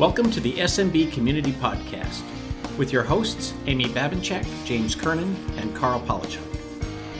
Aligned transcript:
Welcome 0.00 0.30
to 0.30 0.40
the 0.40 0.54
SMB 0.54 1.12
Community 1.12 1.52
Podcast 1.52 2.22
with 2.78 2.90
your 2.90 3.02
hosts, 3.02 3.52
Amy 3.66 3.84
Babinchak, 3.84 4.46
James 4.64 4.94
Kernan, 4.94 5.36
and 5.58 5.76
Karl 5.76 6.00
Palachuk. 6.00 6.40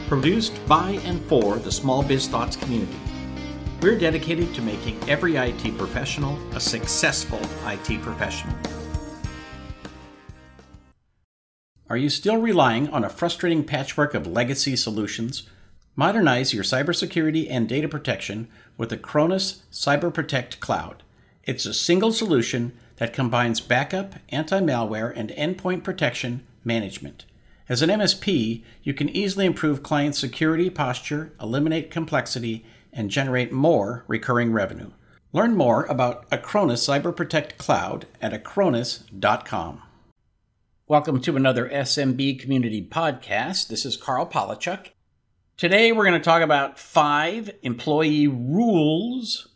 Produced 0.08 0.66
by 0.66 0.92
and 1.04 1.22
for 1.26 1.58
the 1.58 1.70
Small 1.70 2.02
Biz 2.02 2.28
Thoughts 2.28 2.56
community. 2.56 2.96
We're 3.82 3.98
dedicated 3.98 4.54
to 4.54 4.62
making 4.62 4.98
every 5.10 5.36
IT 5.36 5.76
professional 5.76 6.38
a 6.56 6.58
successful 6.58 7.38
IT 7.66 8.00
professional. 8.00 8.56
Are 11.90 11.98
you 11.98 12.08
still 12.08 12.38
relying 12.38 12.88
on 12.88 13.04
a 13.04 13.10
frustrating 13.10 13.62
patchwork 13.62 14.14
of 14.14 14.26
legacy 14.26 14.74
solutions? 14.74 15.46
Modernize 15.96 16.54
your 16.54 16.64
cybersecurity 16.64 17.46
and 17.50 17.68
data 17.68 17.88
protection 17.88 18.48
with 18.78 18.88
the 18.88 18.96
Acronis 18.96 19.58
Cyber 19.70 20.10
Protect 20.10 20.60
Cloud. 20.60 21.02
It's 21.50 21.66
a 21.66 21.74
single 21.74 22.12
solution 22.12 22.78
that 22.98 23.12
combines 23.12 23.60
backup, 23.60 24.14
anti 24.28 24.60
malware, 24.60 25.12
and 25.16 25.30
endpoint 25.30 25.82
protection 25.82 26.46
management. 26.62 27.24
As 27.68 27.82
an 27.82 27.90
MSP, 27.90 28.62
you 28.84 28.94
can 28.94 29.08
easily 29.08 29.46
improve 29.46 29.82
client 29.82 30.14
security 30.14 30.70
posture, 30.70 31.32
eliminate 31.40 31.90
complexity, 31.90 32.64
and 32.92 33.10
generate 33.10 33.50
more 33.50 34.04
recurring 34.06 34.52
revenue. 34.52 34.92
Learn 35.32 35.56
more 35.56 35.86
about 35.86 36.30
Acronis 36.30 36.88
Cyber 36.88 37.16
Protect 37.16 37.58
Cloud 37.58 38.06
at 38.22 38.32
acronis.com. 38.32 39.82
Welcome 40.86 41.20
to 41.20 41.34
another 41.34 41.68
SMB 41.68 42.38
Community 42.38 42.80
Podcast. 42.80 43.66
This 43.66 43.84
is 43.84 43.96
Karl 43.96 44.24
Palachuk. 44.24 44.90
Today 45.56 45.90
we're 45.90 46.06
going 46.06 46.14
to 46.14 46.24
talk 46.24 46.42
about 46.42 46.78
five 46.78 47.50
employee 47.64 48.28
rules 48.28 49.48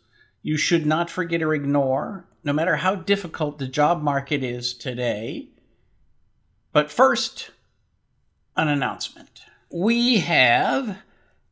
you 0.45 0.57
should 0.57 0.85
not 0.85 1.09
forget 1.09 1.41
or 1.41 1.55
ignore, 1.55 2.27
no 2.43 2.53
matter 2.53 2.75
how 2.75 2.93
difficult 2.93 3.57
the 3.57 3.67
job 3.67 4.03
market 4.03 4.43
is 4.43 4.75
today. 4.75 5.49
But 6.71 6.91
first, 6.91 7.49
an 8.55 8.67
announcement. 8.67 9.41
We 9.71 10.19
have 10.19 10.99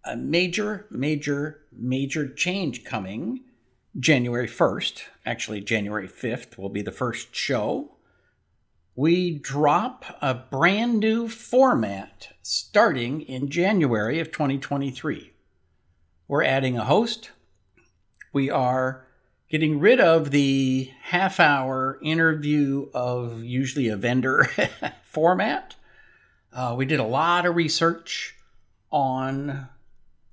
a 0.06 0.16
major, 0.16 0.86
major, 0.92 1.62
major 1.76 2.32
change 2.32 2.84
coming 2.84 3.40
January 3.98 4.48
1st. 4.48 5.02
Actually, 5.26 5.62
January 5.62 6.08
5th 6.08 6.60
will 6.60 6.70
be 6.70 6.84
the 6.84 6.92
first 6.92 7.34
show. 7.34 7.96
We 8.96 9.40
drop 9.40 10.06
a 10.22 10.36
brand 10.36 11.00
new 11.00 11.28
format 11.28 12.28
starting 12.44 13.22
in 13.22 13.50
January 13.50 14.20
of 14.20 14.32
2023. 14.32 15.34
We're 16.28 16.44
adding 16.44 16.78
a 16.78 16.86
host, 16.86 17.32
we 18.34 18.50
are 18.50 19.06
getting 19.50 19.80
rid 19.80 20.00
of 20.00 20.32
the 20.32 20.90
half 21.04 21.40
hour 21.40 22.00
interview 22.02 22.90
of 22.94 23.44
usually 23.44 23.88
a 23.88 23.96
vendor 23.96 24.50
format. 25.04 25.76
Uh, 26.52 26.74
we 26.76 26.86
did 26.86 27.00
a 27.00 27.06
lot 27.06 27.46
of 27.46 27.56
research 27.56 28.36
on 28.92 29.68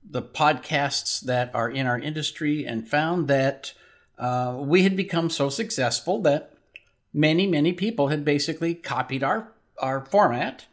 the 0.02 0.22
podcasts 0.22 1.20
that 1.20 1.54
are 1.54 1.70
in 1.70 1.86
our 1.86 1.98
industry 1.98 2.66
and 2.66 2.88
found 2.88 3.28
that 3.28 3.74
uh, 4.18 4.56
we 4.58 4.82
had 4.82 4.96
become 4.96 5.30
so 5.30 5.48
successful 5.48 6.20
that 6.22 6.54
many, 7.12 7.46
many 7.46 7.72
people 7.72 8.08
had 8.08 8.24
basically 8.24 8.74
copied 8.74 9.22
our, 9.22 9.52
our 9.78 10.04
format. 10.04 10.66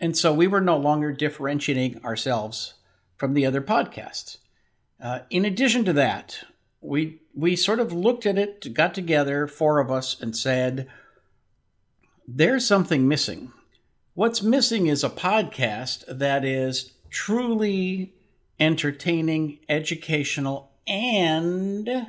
And 0.00 0.16
so 0.16 0.32
we 0.32 0.46
were 0.46 0.60
no 0.60 0.76
longer 0.76 1.12
differentiating 1.12 2.04
ourselves 2.04 2.74
from 3.16 3.34
the 3.34 3.46
other 3.46 3.60
podcasts. 3.60 4.38
Uh, 5.00 5.20
in 5.30 5.44
addition 5.44 5.84
to 5.84 5.92
that, 5.92 6.44
we 6.86 7.20
we 7.34 7.56
sort 7.56 7.80
of 7.80 7.92
looked 7.92 8.24
at 8.26 8.38
it, 8.38 8.72
got 8.72 8.94
together, 8.94 9.46
four 9.46 9.78
of 9.80 9.90
us, 9.90 10.20
and 10.20 10.36
said, 10.36 10.88
"There's 12.26 12.66
something 12.66 13.06
missing. 13.06 13.52
What's 14.14 14.42
missing 14.42 14.86
is 14.86 15.04
a 15.04 15.10
podcast 15.10 16.04
that 16.08 16.44
is 16.44 16.92
truly 17.10 18.14
entertaining, 18.58 19.58
educational, 19.68 20.70
and 20.86 22.08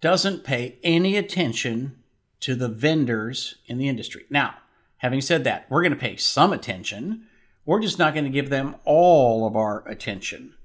doesn't 0.00 0.44
pay 0.44 0.78
any 0.82 1.16
attention 1.16 1.96
to 2.40 2.54
the 2.54 2.68
vendors 2.68 3.56
in 3.66 3.78
the 3.78 3.88
industry." 3.88 4.24
Now, 4.28 4.56
having 4.98 5.20
said 5.20 5.44
that, 5.44 5.66
we're 5.70 5.82
going 5.82 5.92
to 5.92 5.98
pay 5.98 6.16
some 6.16 6.52
attention. 6.52 7.26
We're 7.64 7.80
just 7.80 7.98
not 7.98 8.14
going 8.14 8.24
to 8.24 8.30
give 8.30 8.50
them 8.50 8.76
all 8.84 9.46
of 9.46 9.56
our 9.56 9.88
attention 9.88 10.55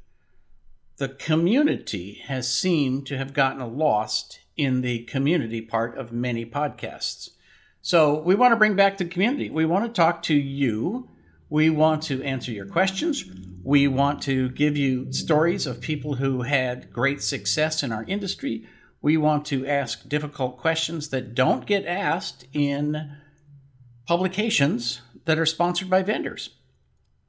the 1.01 1.09
community 1.09 2.21
has 2.27 2.47
seemed 2.47 3.07
to 3.07 3.17
have 3.17 3.33
gotten 3.33 3.75
lost 3.75 4.39
in 4.55 4.81
the 4.81 4.99
community 5.05 5.59
part 5.59 5.97
of 5.97 6.11
many 6.11 6.45
podcasts. 6.45 7.31
So 7.81 8.19
we 8.19 8.35
want 8.35 8.51
to 8.51 8.55
bring 8.55 8.75
back 8.75 8.99
the 8.99 9.05
community. 9.05 9.49
We 9.49 9.65
want 9.65 9.83
to 9.85 9.91
talk 9.91 10.21
to 10.23 10.35
you. 10.35 11.09
We 11.49 11.71
want 11.71 12.03
to 12.03 12.21
answer 12.21 12.51
your 12.51 12.67
questions. 12.67 13.25
We 13.63 13.87
want 13.87 14.21
to 14.21 14.49
give 14.49 14.77
you 14.77 15.11
stories 15.11 15.65
of 15.65 15.81
people 15.81 16.17
who 16.17 16.43
had 16.43 16.93
great 16.93 17.23
success 17.23 17.81
in 17.81 17.91
our 17.91 18.03
industry. 18.03 18.67
We 19.01 19.17
want 19.17 19.47
to 19.47 19.65
ask 19.65 20.07
difficult 20.07 20.59
questions 20.59 21.09
that 21.09 21.33
don't 21.33 21.65
get 21.65 21.83
asked 21.87 22.45
in 22.53 23.17
publications 24.05 25.01
that 25.25 25.39
are 25.39 25.47
sponsored 25.47 25.89
by 25.89 26.03
vendors 26.03 26.51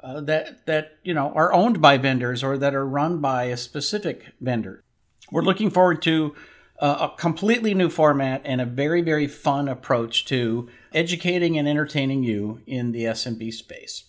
uh, 0.02 0.20
that 0.20 0.66
that 0.66 0.98
you 1.02 1.14
know 1.14 1.32
are 1.34 1.52
owned 1.52 1.80
by 1.80 1.96
vendors 1.96 2.42
or 2.42 2.58
that 2.58 2.74
are 2.74 2.86
run 2.86 3.18
by 3.18 3.44
a 3.44 3.56
specific 3.56 4.32
vendor. 4.40 4.82
We're 5.30 5.42
looking 5.42 5.70
forward 5.70 6.02
to 6.02 6.34
uh, 6.80 7.08
a 7.12 7.16
completely 7.16 7.74
new 7.74 7.88
format 7.88 8.42
and 8.44 8.60
a 8.60 8.66
very 8.66 9.02
very 9.02 9.26
fun 9.26 9.68
approach 9.68 10.24
to 10.26 10.68
educating 10.92 11.56
and 11.56 11.68
entertaining 11.68 12.24
you 12.24 12.60
in 12.66 12.92
the 12.92 13.04
SMB 13.04 13.52
space. 13.52 14.04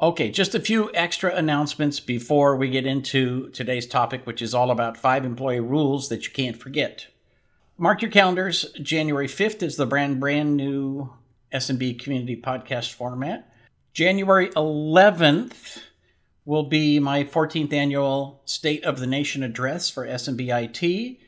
Okay, 0.00 0.30
just 0.30 0.54
a 0.54 0.60
few 0.60 0.90
extra 0.94 1.32
announcements 1.32 2.00
before 2.00 2.56
we 2.56 2.68
get 2.68 2.86
into 2.86 3.50
today's 3.50 3.86
topic, 3.86 4.26
which 4.26 4.42
is 4.42 4.52
all 4.52 4.72
about 4.72 4.96
five 4.96 5.24
employee 5.24 5.60
rules 5.60 6.08
that 6.08 6.24
you 6.24 6.32
can't 6.32 6.56
forget. 6.56 7.06
Mark 7.78 8.02
your 8.02 8.10
calendars. 8.10 8.72
January 8.82 9.28
5th 9.28 9.62
is 9.62 9.76
the 9.76 9.86
brand 9.86 10.18
brand 10.18 10.56
new 10.56 11.12
SMB 11.52 12.00
community 12.00 12.40
podcast 12.40 12.92
format. 12.92 13.51
January 13.92 14.48
11th 14.50 15.78
will 16.44 16.62
be 16.62 16.98
my 16.98 17.24
14th 17.24 17.72
annual 17.72 18.40
State 18.46 18.82
of 18.84 18.98
the 18.98 19.06
Nation 19.06 19.42
address 19.42 19.90
for 19.90 20.06
SMBIT. 20.06 21.18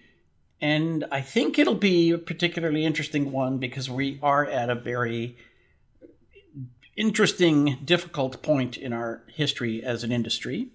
And 0.61 1.05
I 1.13 1.21
think 1.21 1.59
it'll 1.59 1.75
be 1.75 2.11
a 2.11 2.19
particularly 2.19 2.87
interesting 2.87 3.31
one 3.31 3.59
because 3.59 3.91
we 3.91 4.19
are 4.23 4.47
at 4.47 4.71
a 4.71 4.75
very 4.75 5.37
interesting, 6.97 7.79
difficult 7.85 8.43
point 8.43 8.79
in 8.79 8.95
our 8.95 9.25
history 9.29 9.83
as 9.85 10.03
an 10.03 10.11
industry. 10.11 10.69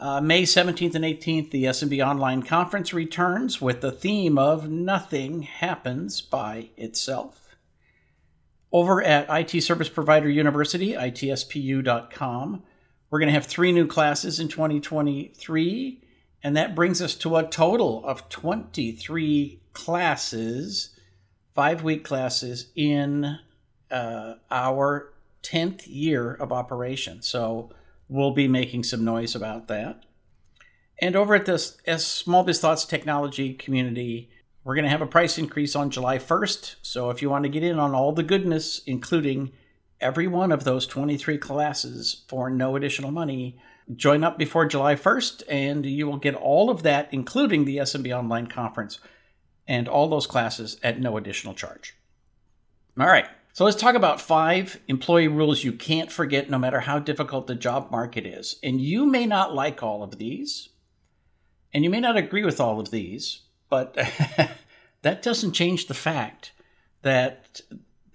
Uh, 0.00 0.20
May 0.20 0.42
17th 0.42 0.96
and 0.96 1.04
18th, 1.04 1.52
the 1.52 1.64
SMB 1.64 2.04
Online 2.04 2.42
Conference 2.42 2.92
returns 2.92 3.60
with 3.60 3.82
the 3.82 3.92
theme 3.92 4.36
of 4.36 4.68
Nothing 4.68 5.42
Happens 5.42 6.20
by 6.20 6.70
Itself. 6.76 7.41
Over 8.72 9.02
at 9.02 9.26
IT 9.28 9.62
Service 9.62 9.90
Provider 9.90 10.30
University, 10.30 10.94
itspu.com, 10.94 12.62
we're 13.10 13.18
going 13.18 13.28
to 13.28 13.34
have 13.34 13.44
three 13.44 13.70
new 13.70 13.86
classes 13.86 14.40
in 14.40 14.48
2023, 14.48 16.02
and 16.42 16.56
that 16.56 16.74
brings 16.74 17.02
us 17.02 17.14
to 17.16 17.36
a 17.36 17.46
total 17.46 18.02
of 18.06 18.30
23 18.30 19.60
classes, 19.74 20.96
five 21.54 21.82
week 21.82 22.02
classes 22.02 22.72
in 22.74 23.38
uh, 23.90 24.34
our 24.50 25.12
10th 25.42 25.82
year 25.86 26.32
of 26.32 26.50
operation. 26.50 27.20
So 27.20 27.70
we'll 28.08 28.30
be 28.30 28.48
making 28.48 28.84
some 28.84 29.04
noise 29.04 29.34
about 29.34 29.68
that. 29.68 30.04
And 30.98 31.14
over 31.14 31.34
at 31.34 31.44
this 31.44 31.76
Small 31.98 32.42
Biz 32.42 32.60
Thoughts 32.60 32.86
Technology 32.86 33.52
community, 33.52 34.30
we're 34.64 34.74
going 34.74 34.84
to 34.84 34.90
have 34.90 35.02
a 35.02 35.06
price 35.06 35.38
increase 35.38 35.74
on 35.74 35.90
July 35.90 36.18
1st. 36.18 36.76
So 36.82 37.10
if 37.10 37.20
you 37.20 37.28
want 37.28 37.44
to 37.44 37.48
get 37.48 37.64
in 37.64 37.78
on 37.78 37.94
all 37.94 38.12
the 38.12 38.22
goodness, 38.22 38.80
including 38.86 39.52
every 40.00 40.26
one 40.26 40.52
of 40.52 40.64
those 40.64 40.86
23 40.86 41.38
classes 41.38 42.24
for 42.28 42.48
no 42.48 42.76
additional 42.76 43.10
money, 43.10 43.58
join 43.94 44.22
up 44.22 44.38
before 44.38 44.66
July 44.66 44.94
1st 44.94 45.42
and 45.48 45.84
you 45.84 46.06
will 46.06 46.16
get 46.16 46.34
all 46.34 46.70
of 46.70 46.82
that, 46.84 47.08
including 47.12 47.64
the 47.64 47.78
SMB 47.78 48.16
Online 48.16 48.46
Conference 48.46 49.00
and 49.66 49.88
all 49.88 50.08
those 50.08 50.26
classes 50.26 50.78
at 50.82 51.00
no 51.00 51.16
additional 51.16 51.54
charge. 51.54 51.96
All 52.98 53.06
right. 53.06 53.26
So 53.54 53.64
let's 53.64 53.80
talk 53.80 53.94
about 53.94 54.20
five 54.20 54.80
employee 54.88 55.28
rules 55.28 55.62
you 55.62 55.72
can't 55.72 56.10
forget 56.10 56.48
no 56.48 56.58
matter 56.58 56.80
how 56.80 56.98
difficult 56.98 57.46
the 57.46 57.54
job 57.54 57.90
market 57.90 58.24
is. 58.24 58.58
And 58.62 58.80
you 58.80 59.04
may 59.04 59.26
not 59.26 59.54
like 59.54 59.82
all 59.82 60.02
of 60.02 60.18
these, 60.18 60.70
and 61.74 61.84
you 61.84 61.90
may 61.90 62.00
not 62.00 62.16
agree 62.16 62.44
with 62.44 62.60
all 62.60 62.80
of 62.80 62.90
these, 62.90 63.41
but 63.72 63.96
that 65.00 65.22
doesn't 65.22 65.52
change 65.52 65.86
the 65.86 65.94
fact 65.94 66.52
that 67.00 67.62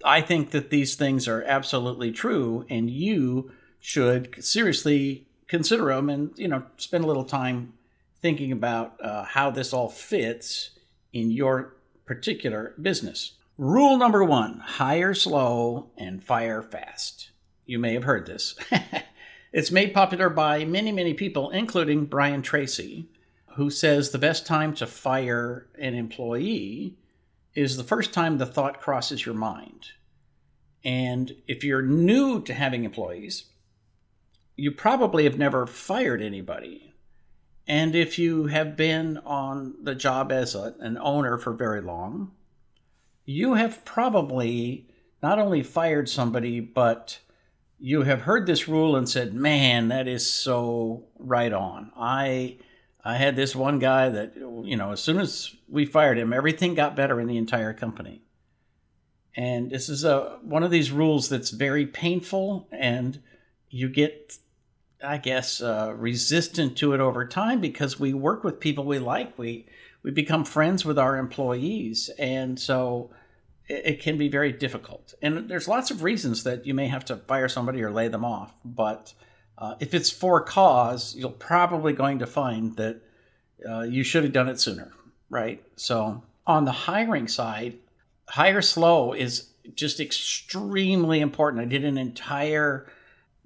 I 0.04 0.20
think 0.20 0.52
that 0.52 0.70
these 0.70 0.94
things 0.94 1.26
are 1.26 1.42
absolutely 1.42 2.12
true, 2.12 2.64
and 2.70 2.88
you 2.88 3.50
should 3.80 4.36
seriously 4.44 5.26
consider 5.48 5.86
them 5.86 6.08
and 6.08 6.30
you 6.36 6.46
know 6.46 6.62
spend 6.76 7.02
a 7.02 7.08
little 7.08 7.24
time 7.24 7.72
thinking 8.22 8.52
about 8.52 9.00
uh, 9.02 9.24
how 9.24 9.50
this 9.50 9.72
all 9.72 9.88
fits 9.88 10.70
in 11.12 11.32
your 11.32 11.74
particular 12.06 12.74
business. 12.80 13.32
Rule 13.56 13.96
number 13.96 14.22
one 14.22 14.60
hire 14.60 15.12
slow 15.12 15.90
and 15.96 16.22
fire 16.22 16.62
fast. 16.62 17.30
You 17.66 17.80
may 17.80 17.94
have 17.94 18.04
heard 18.04 18.26
this. 18.26 18.54
it's 19.52 19.72
made 19.72 19.92
popular 19.92 20.30
by 20.30 20.64
many, 20.64 20.92
many 20.92 21.14
people, 21.14 21.50
including 21.50 22.04
Brian 22.04 22.42
Tracy, 22.42 23.08
who 23.58 23.70
says 23.70 24.10
the 24.10 24.18
best 24.18 24.46
time 24.46 24.72
to 24.72 24.86
fire 24.86 25.66
an 25.80 25.92
employee 25.92 26.96
is 27.56 27.76
the 27.76 27.82
first 27.82 28.12
time 28.12 28.38
the 28.38 28.46
thought 28.46 28.80
crosses 28.80 29.26
your 29.26 29.34
mind. 29.34 29.88
And 30.84 31.34
if 31.48 31.64
you're 31.64 31.82
new 31.82 32.40
to 32.42 32.54
having 32.54 32.84
employees, 32.84 33.46
you 34.54 34.70
probably 34.70 35.24
have 35.24 35.36
never 35.36 35.66
fired 35.66 36.22
anybody. 36.22 36.94
And 37.66 37.96
if 37.96 38.16
you 38.16 38.46
have 38.46 38.76
been 38.76 39.18
on 39.26 39.74
the 39.82 39.96
job 39.96 40.30
as 40.30 40.54
a, 40.54 40.76
an 40.78 40.96
owner 40.96 41.36
for 41.36 41.52
very 41.52 41.80
long, 41.80 42.30
you 43.24 43.54
have 43.54 43.84
probably 43.84 44.86
not 45.20 45.40
only 45.40 45.64
fired 45.64 46.08
somebody, 46.08 46.60
but 46.60 47.18
you 47.76 48.02
have 48.02 48.20
heard 48.20 48.46
this 48.46 48.68
rule 48.68 48.94
and 48.94 49.08
said, 49.08 49.34
"Man, 49.34 49.88
that 49.88 50.06
is 50.06 50.32
so 50.32 51.08
right 51.18 51.52
on." 51.52 51.90
I 51.96 52.58
I 53.04 53.16
had 53.16 53.36
this 53.36 53.54
one 53.54 53.78
guy 53.78 54.08
that 54.08 54.34
you 54.36 54.76
know, 54.76 54.92
as 54.92 55.00
soon 55.00 55.18
as 55.18 55.54
we 55.68 55.86
fired 55.86 56.18
him, 56.18 56.32
everything 56.32 56.74
got 56.74 56.96
better 56.96 57.20
in 57.20 57.28
the 57.28 57.36
entire 57.36 57.72
company. 57.72 58.22
And 59.36 59.70
this 59.70 59.88
is 59.88 60.04
a 60.04 60.38
one 60.42 60.62
of 60.62 60.70
these 60.70 60.90
rules 60.90 61.28
that's 61.28 61.50
very 61.50 61.86
painful, 61.86 62.68
and 62.72 63.20
you 63.70 63.88
get, 63.88 64.38
I 65.02 65.18
guess, 65.18 65.60
uh, 65.60 65.92
resistant 65.96 66.76
to 66.78 66.92
it 66.92 67.00
over 67.00 67.26
time 67.26 67.60
because 67.60 68.00
we 68.00 68.12
work 68.12 68.42
with 68.42 68.60
people 68.60 68.84
we 68.84 68.98
like. 68.98 69.38
We 69.38 69.66
we 70.02 70.10
become 70.10 70.44
friends 70.44 70.84
with 70.84 70.98
our 70.98 71.16
employees, 71.16 72.10
and 72.18 72.58
so 72.58 73.10
it, 73.68 74.00
can 74.00 74.16
be 74.16 74.28
very 74.28 74.52
difficult. 74.52 75.14
And 75.22 75.48
there's 75.48 75.68
lots 75.68 75.90
of 75.90 76.02
reasons 76.02 76.44
that 76.44 76.66
you 76.66 76.74
may 76.74 76.88
have 76.88 77.04
to 77.06 77.16
fire 77.16 77.48
somebody 77.48 77.82
or 77.82 77.90
lay 77.90 78.08
them 78.08 78.24
off. 78.24 78.54
But 78.64 79.12
uh, 79.58 79.74
if 79.80 79.92
it's 79.92 80.10
for 80.10 80.40
cause, 80.40 81.16
you're 81.16 81.30
probably 81.30 81.92
going 81.92 82.20
to 82.20 82.26
find 82.26 82.76
that 82.76 83.00
uh, 83.68 83.82
you 83.82 84.04
should 84.04 84.22
have 84.22 84.32
done 84.32 84.48
it 84.48 84.60
sooner, 84.60 84.92
right? 85.28 85.62
So 85.74 86.22
on 86.46 86.64
the 86.64 86.72
hiring 86.72 87.26
side, 87.26 87.78
hire 88.28 88.62
slow 88.62 89.12
is 89.12 89.50
just 89.74 89.98
extremely 89.98 91.20
important. 91.20 91.62
I 91.62 91.66
did 91.66 91.84
an 91.84 91.98
entire 91.98 92.90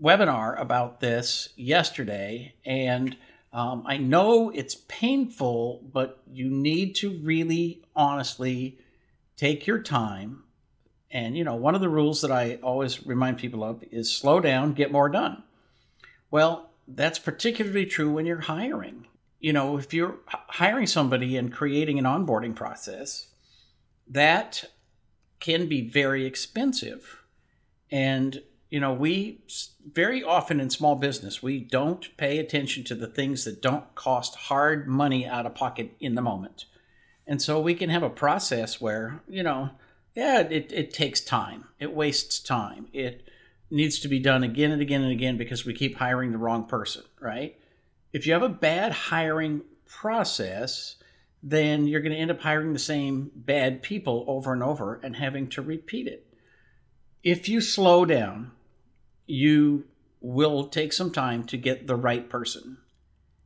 webinar 0.00 0.60
about 0.60 1.00
this 1.00 1.48
yesterday, 1.56 2.54
and 2.64 3.16
um, 3.52 3.84
I 3.86 3.96
know 3.96 4.50
it's 4.50 4.74
painful, 4.88 5.82
but 5.92 6.22
you 6.30 6.50
need 6.50 6.94
to 6.96 7.10
really 7.10 7.82
honestly 7.96 8.78
take 9.36 9.66
your 9.66 9.80
time. 9.80 10.44
And, 11.10 11.36
you 11.36 11.44
know, 11.44 11.56
one 11.56 11.74
of 11.74 11.80
the 11.80 11.88
rules 11.88 12.20
that 12.20 12.30
I 12.30 12.58
always 12.62 13.06
remind 13.06 13.38
people 13.38 13.64
of 13.64 13.82
is 13.90 14.14
slow 14.14 14.40
down, 14.40 14.72
get 14.72 14.92
more 14.92 15.08
done. 15.08 15.42
Well, 16.32 16.70
that's 16.88 17.19
particularly 17.19 17.84
true 17.87 18.11
when 18.11 18.26
you're 18.26 18.40
hiring. 18.40 19.06
You 19.38 19.52
know, 19.52 19.76
if 19.76 19.93
you're 19.93 20.17
hiring 20.26 20.87
somebody 20.87 21.37
and 21.37 21.52
creating 21.52 21.99
an 21.99 22.06
onboarding 22.06 22.56
process, 22.56 23.29
that 24.08 24.64
can 25.40 25.69
be 25.69 25.87
very 25.87 26.25
expensive. 26.25 27.23
And, 27.90 28.43
you 28.70 28.81
know, 28.81 28.94
we 28.94 29.44
very 29.93 30.25
often 30.25 30.58
in 30.58 30.70
small 30.70 30.94
business, 30.94 31.43
we 31.43 31.61
don't 31.61 32.17
pay 32.17 32.38
attention 32.38 32.82
to 32.84 32.94
the 32.94 33.08
things 33.08 33.44
that 33.44 33.61
don't 33.61 33.94
cost 33.94 34.34
hard 34.34 34.88
money 34.88 35.26
out 35.26 35.44
of 35.44 35.55
pocket 35.55 35.93
in 36.00 36.14
the 36.14 36.23
moment. 36.23 36.64
And 37.26 37.43
so 37.43 37.61
we 37.61 37.75
can 37.75 37.90
have 37.90 38.02
a 38.02 38.08
process 38.08 38.81
where, 38.81 39.20
you 39.29 39.43
know, 39.43 39.70
yeah, 40.14 40.40
it, 40.40 40.73
it 40.73 40.94
takes 40.94 41.20
time. 41.20 41.67
It 41.79 41.93
wastes 41.93 42.40
time. 42.40 42.87
It 42.94 43.29
needs 43.72 43.98
to 44.00 44.08
be 44.08 44.19
done 44.19 44.44
again 44.44 44.70
and 44.70 44.82
again 44.82 45.02
and 45.02 45.10
again 45.10 45.38
because 45.38 45.64
we 45.64 45.72
keep 45.72 45.96
hiring 45.96 46.30
the 46.30 46.38
wrong 46.38 46.66
person, 46.66 47.02
right? 47.19 47.58
If 48.12 48.26
you 48.26 48.34
have 48.34 48.42
a 48.42 48.48
bad 48.48 48.92
hiring 48.92 49.62
process, 49.86 50.96
then 51.42 51.86
you're 51.86 52.02
going 52.02 52.12
to 52.12 52.19
end 52.19 52.30
up 52.30 52.40
hiring 52.40 52.74
the 52.74 52.78
same 52.78 53.30
bad 53.34 53.82
people 53.82 54.24
over 54.28 54.52
and 54.52 54.62
over 54.62 55.00
and 55.02 55.16
having 55.16 55.48
to 55.48 55.62
repeat 55.62 56.06
it. 56.06 56.26
If 57.22 57.48
you 57.48 57.60
slow 57.60 58.04
down, 58.04 58.52
you 59.26 59.86
will 60.20 60.66
take 60.69 60.92
some 60.92 61.10
time 61.10 61.44
to 61.44 61.56
get 61.56 61.86
the 61.86 61.96
right 61.96 62.28
person. 62.28 62.76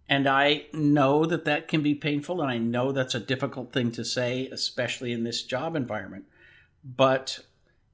And 0.08 0.28
I 0.28 0.66
know 0.72 1.24
that 1.24 1.44
that 1.46 1.68
can 1.68 1.82
be 1.82 1.94
painful, 1.94 2.40
and 2.40 2.50
I 2.50 2.58
know 2.58 2.92
that's 2.92 3.14
a 3.14 3.20
difficult 3.20 3.72
thing 3.72 3.90
to 3.92 4.04
say, 4.04 4.48
especially 4.52 5.12
in 5.12 5.24
this 5.24 5.42
job 5.42 5.74
environment. 5.74 6.24
But 6.84 7.40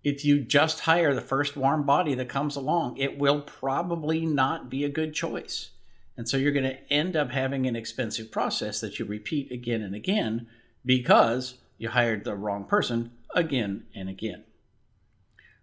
if 0.05 0.25
you 0.25 0.41
just 0.41 0.81
hire 0.81 1.15
the 1.15 1.21
first 1.21 1.57
warm 1.57 1.85
body 1.85 2.15
that 2.15 2.29
comes 2.29 2.57
along, 2.57 2.97
it 2.97 3.19
will 3.19 3.41
probably 3.41 4.27
not 4.27 4.69
be 4.69 4.85
a 4.85 4.89
good 4.89 5.15
choice. 5.15 5.71
And 6.17 6.29
so 6.29 6.37
you're 6.37 6.53
going 6.53 6.65
to 6.65 6.93
end 6.93 7.17
up 7.17 7.31
having 7.31 7.67
an 7.67 7.77
expensive 7.77 8.31
process 8.31 8.81
that 8.81 8.99
you 8.99 9.05
repeat 9.05 9.51
again 9.51 9.83
and 9.83 9.95
again 9.95 10.47
because 10.85 11.55
you 11.79 11.91
hired 11.91 12.25
the 12.25 12.35
wrong 12.35 12.65
person 12.65 13.13
again 13.35 13.85
and 13.95 14.09
again. 14.09 14.45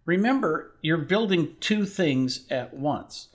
Remember, 0.05 0.71
you're 0.81 0.97
building 0.97 1.55
two 1.59 1.85
things 1.85 2.45
at 2.49 2.73
once 2.73 3.29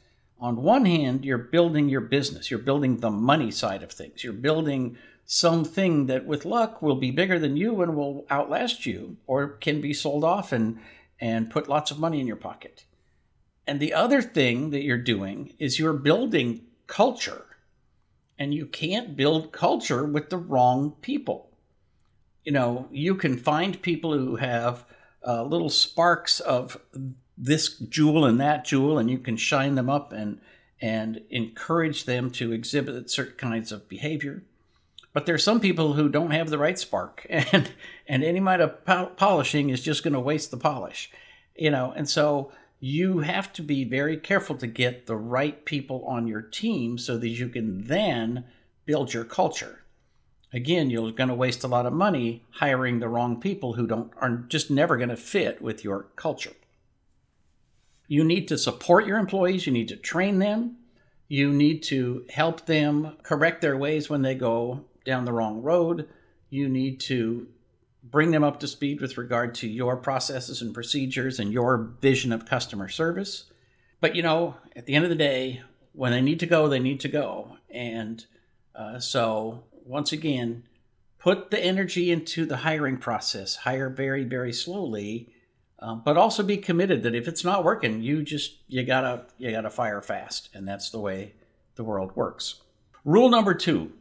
on 0.45 0.63
one 0.63 0.85
hand, 0.85 1.25
you're 1.25 1.39
building 1.39 1.89
your 1.89 2.03
business, 2.03 2.51
you're 2.51 2.61
building 2.61 2.99
the 2.99 3.11
money 3.11 3.51
side 3.51 3.83
of 3.83 3.91
things, 3.91 4.23
you're 4.23 4.33
building 4.33 4.99
something 5.27 6.07
that 6.07 6.27
with 6.27 6.45
luck 6.45 6.83
will 6.83 6.97
be 6.97 7.11
bigger 7.11 7.39
than 7.39 7.57
you 7.57 7.81
and 7.83 7.97
will 7.97 8.27
outlast 8.31 8.87
you 8.87 9.17
or 9.27 9.49
can 9.49 9.81
be 9.81 9.93
sold 9.93 10.25
off 10.25 10.53
and 10.53 10.79
and 11.21 11.51
put 11.51 11.69
lots 11.69 11.91
of 11.91 11.99
money 11.99 12.21
in 12.21 12.27
your 12.27 12.37
pocket. 12.37 12.85
And 13.67 13.81
the 13.81 13.95
other 13.95 14.21
thing 14.21 14.71
that 14.71 14.83
you're 14.83 14.99
doing 14.99 15.55
is 15.59 15.79
you're 15.79 15.95
building 15.95 16.63
culture. 16.87 17.47
And 18.39 18.53
you 18.53 18.67
can't 18.67 19.17
build 19.17 19.53
culture 19.53 20.05
with 20.05 20.29
the 20.29 20.37
wrong 20.37 20.97
people. 21.01 21.51
You 22.45 22.53
know, 22.53 22.89
you 22.91 23.15
can 23.15 23.39
find 23.39 23.81
people 23.81 24.13
who 24.13 24.37
have 24.37 24.85
uh, 25.27 25.45
little 25.45 25.71
sparks 25.71 26.41
of 26.41 26.79
this 27.39 27.79
jewel 27.79 28.25
and 28.25 28.41
that 28.41 28.65
jewel, 28.65 28.99
and 28.99 29.11
you 29.11 29.19
can 29.19 29.37
shine 29.37 29.77
them 29.77 29.89
up 29.89 30.13
and 30.13 30.41
and 30.81 31.23
encourage 31.31 32.05
them 32.05 32.31
to 32.31 32.53
exhibit 32.53 33.09
certain 33.09 33.37
kinds 33.37 33.73
of 33.73 33.89
behavior. 33.89 34.43
But 35.15 35.27
there's 35.27 35.45
some 35.45 35.61
people 35.61 35.95
who 35.95 36.09
don't 36.09 36.33
have 36.33 36.51
the 36.51 36.59
right 36.59 36.79
spark, 36.79 37.25
and 37.31 37.73
and 38.07 38.23
any 38.23 38.39
amount 38.39 38.61
of 38.61 39.17
polishing 39.17 39.71
is 39.71 39.81
just 39.81 40.03
going 40.03 40.13
to 40.13 40.21
waste 40.21 40.51
the 40.51 40.59
polish, 40.59 41.11
you 41.57 41.71
know. 41.71 41.95
And 41.97 42.07
so 42.07 42.53
you 42.81 43.21
have 43.21 43.51
to 43.55 43.63
be 43.63 43.85
very 43.85 44.19
careful 44.19 44.57
to 44.57 44.67
get 44.67 45.07
the 45.07 45.17
right 45.17 45.65
people 45.65 46.05
on 46.05 46.27
your 46.27 46.43
team 46.43 46.99
so 46.99 47.17
that 47.17 47.29
you 47.29 47.49
can 47.49 47.85
then 47.85 48.45
build 48.85 49.15
your 49.15 49.25
culture. 49.25 49.85
Again, 50.53 50.91
you're 50.91 51.11
going 51.13 51.31
to 51.31 51.35
waste 51.35 51.65
a 51.65 51.69
lot 51.69 51.87
of 51.87 51.93
money 51.93 52.45
hiring 52.51 52.99
the 52.99 53.09
wrong 53.09 53.41
people 53.41 53.73
who 53.73 53.87
don't 53.87 54.13
are 54.21 54.45
just 54.49 54.71
never 54.71 54.97
going 54.97 55.09
to 55.09 55.17
fit 55.17 55.63
with 55.63 55.83
your 55.83 56.09
culture. 56.17 56.53
You 58.07 58.23
need 58.25 58.49
to 58.49 58.59
support 58.59 59.07
your 59.07 59.19
employees, 59.19 59.67
you 59.67 59.73
need 59.73 59.89
to 59.89 59.97
train 59.97 60.41
them, 60.41 60.77
you 61.29 61.53
need 61.53 61.83
to 61.85 62.27
help 62.31 62.67
them 62.67 63.17
correct 63.23 63.63
their 63.63 63.77
ways 63.77 64.11
when 64.11 64.23
they 64.23 64.35
go 64.35 64.85
down 65.05 65.25
the 65.25 65.33
wrong 65.33 65.63
road. 65.63 66.09
You 66.51 66.69
need 66.69 67.01
to 67.01 67.49
bring 68.03 68.31
them 68.31 68.45
up 68.45 68.61
to 68.61 68.69
speed 68.69 69.01
with 69.01 69.17
regard 69.17 69.55
to 69.57 69.69
your 69.69 69.97
processes 69.97 70.61
and 70.61 70.75
procedures 70.75 71.39
and 71.39 71.53
your 71.53 71.95
vision 72.01 72.33
of 72.33 72.47
customer 72.47 72.89
service. 72.89 73.45
But 74.01 74.15
you 74.15 74.23
know, 74.23 74.57
at 74.77 74.87
the 74.87 74.95
end 74.95 75.05
of 75.05 75.11
the 75.11 75.17
day, 75.17 75.63
when 75.93 76.13
they 76.13 76.21
need 76.21 76.41
to 76.41 76.47
go, 76.47 76.69
they 76.69 76.81
need 76.81 77.01
to 77.01 77.09
go. 77.09 77.57
And 77.71 78.25
uh, 78.75 78.99
so, 78.99 79.65
once 79.85 80.13
again, 80.13 80.65
put 81.19 81.51
the 81.51 81.63
energy 81.63 82.11
into 82.11 82.45
the 82.45 82.59
hiring 82.59 82.99
process. 82.99 83.57
Hire 83.57 83.89
very, 83.89 84.25
very 84.25 84.53
slowly 84.53 85.31
um, 85.85 86.01
but 86.03 86.17
also 86.17 86.43
be 86.43 86.57
committed 86.57 87.03
that 87.03 87.15
if 87.15 87.29
it's 87.29 87.45
not 87.45 87.63
working, 87.63 88.01
you 88.01 88.23
just 88.23 88.57
you 88.69 88.85
gotta 88.85 89.27
you 89.37 89.51
gotta 89.51 89.69
fire 89.69 90.01
fast, 90.01 90.49
and 90.55 90.67
that's 90.67 90.89
the 90.89 90.99
way 90.99 91.35
the 91.75 91.85
world 91.85 92.17
works. 92.17 92.63
Rule 93.05 93.29
number 93.29 93.53
two: 93.53 93.93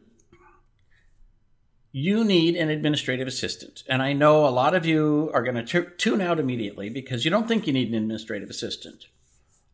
you 1.94 2.26
need 2.26 2.58
an 2.58 2.70
administrative 2.70 3.28
assistant, 3.28 3.84
and 3.88 4.02
I 4.02 4.12
know 4.12 4.46
a 4.46 4.50
lot 4.50 4.76
of 4.76 4.86
you 4.86 5.32
are 5.34 5.44
going 5.44 5.64
to 5.64 5.64
t- 5.64 5.90
tune 5.98 6.20
out 6.20 6.40
immediately 6.40 6.90
because 6.90 7.24
you 7.24 7.32
don't 7.32 7.48
think 7.48 7.66
you 7.66 7.72
need 7.72 7.88
an 7.88 7.96
administrative 7.96 8.50
assistant. 8.50 9.06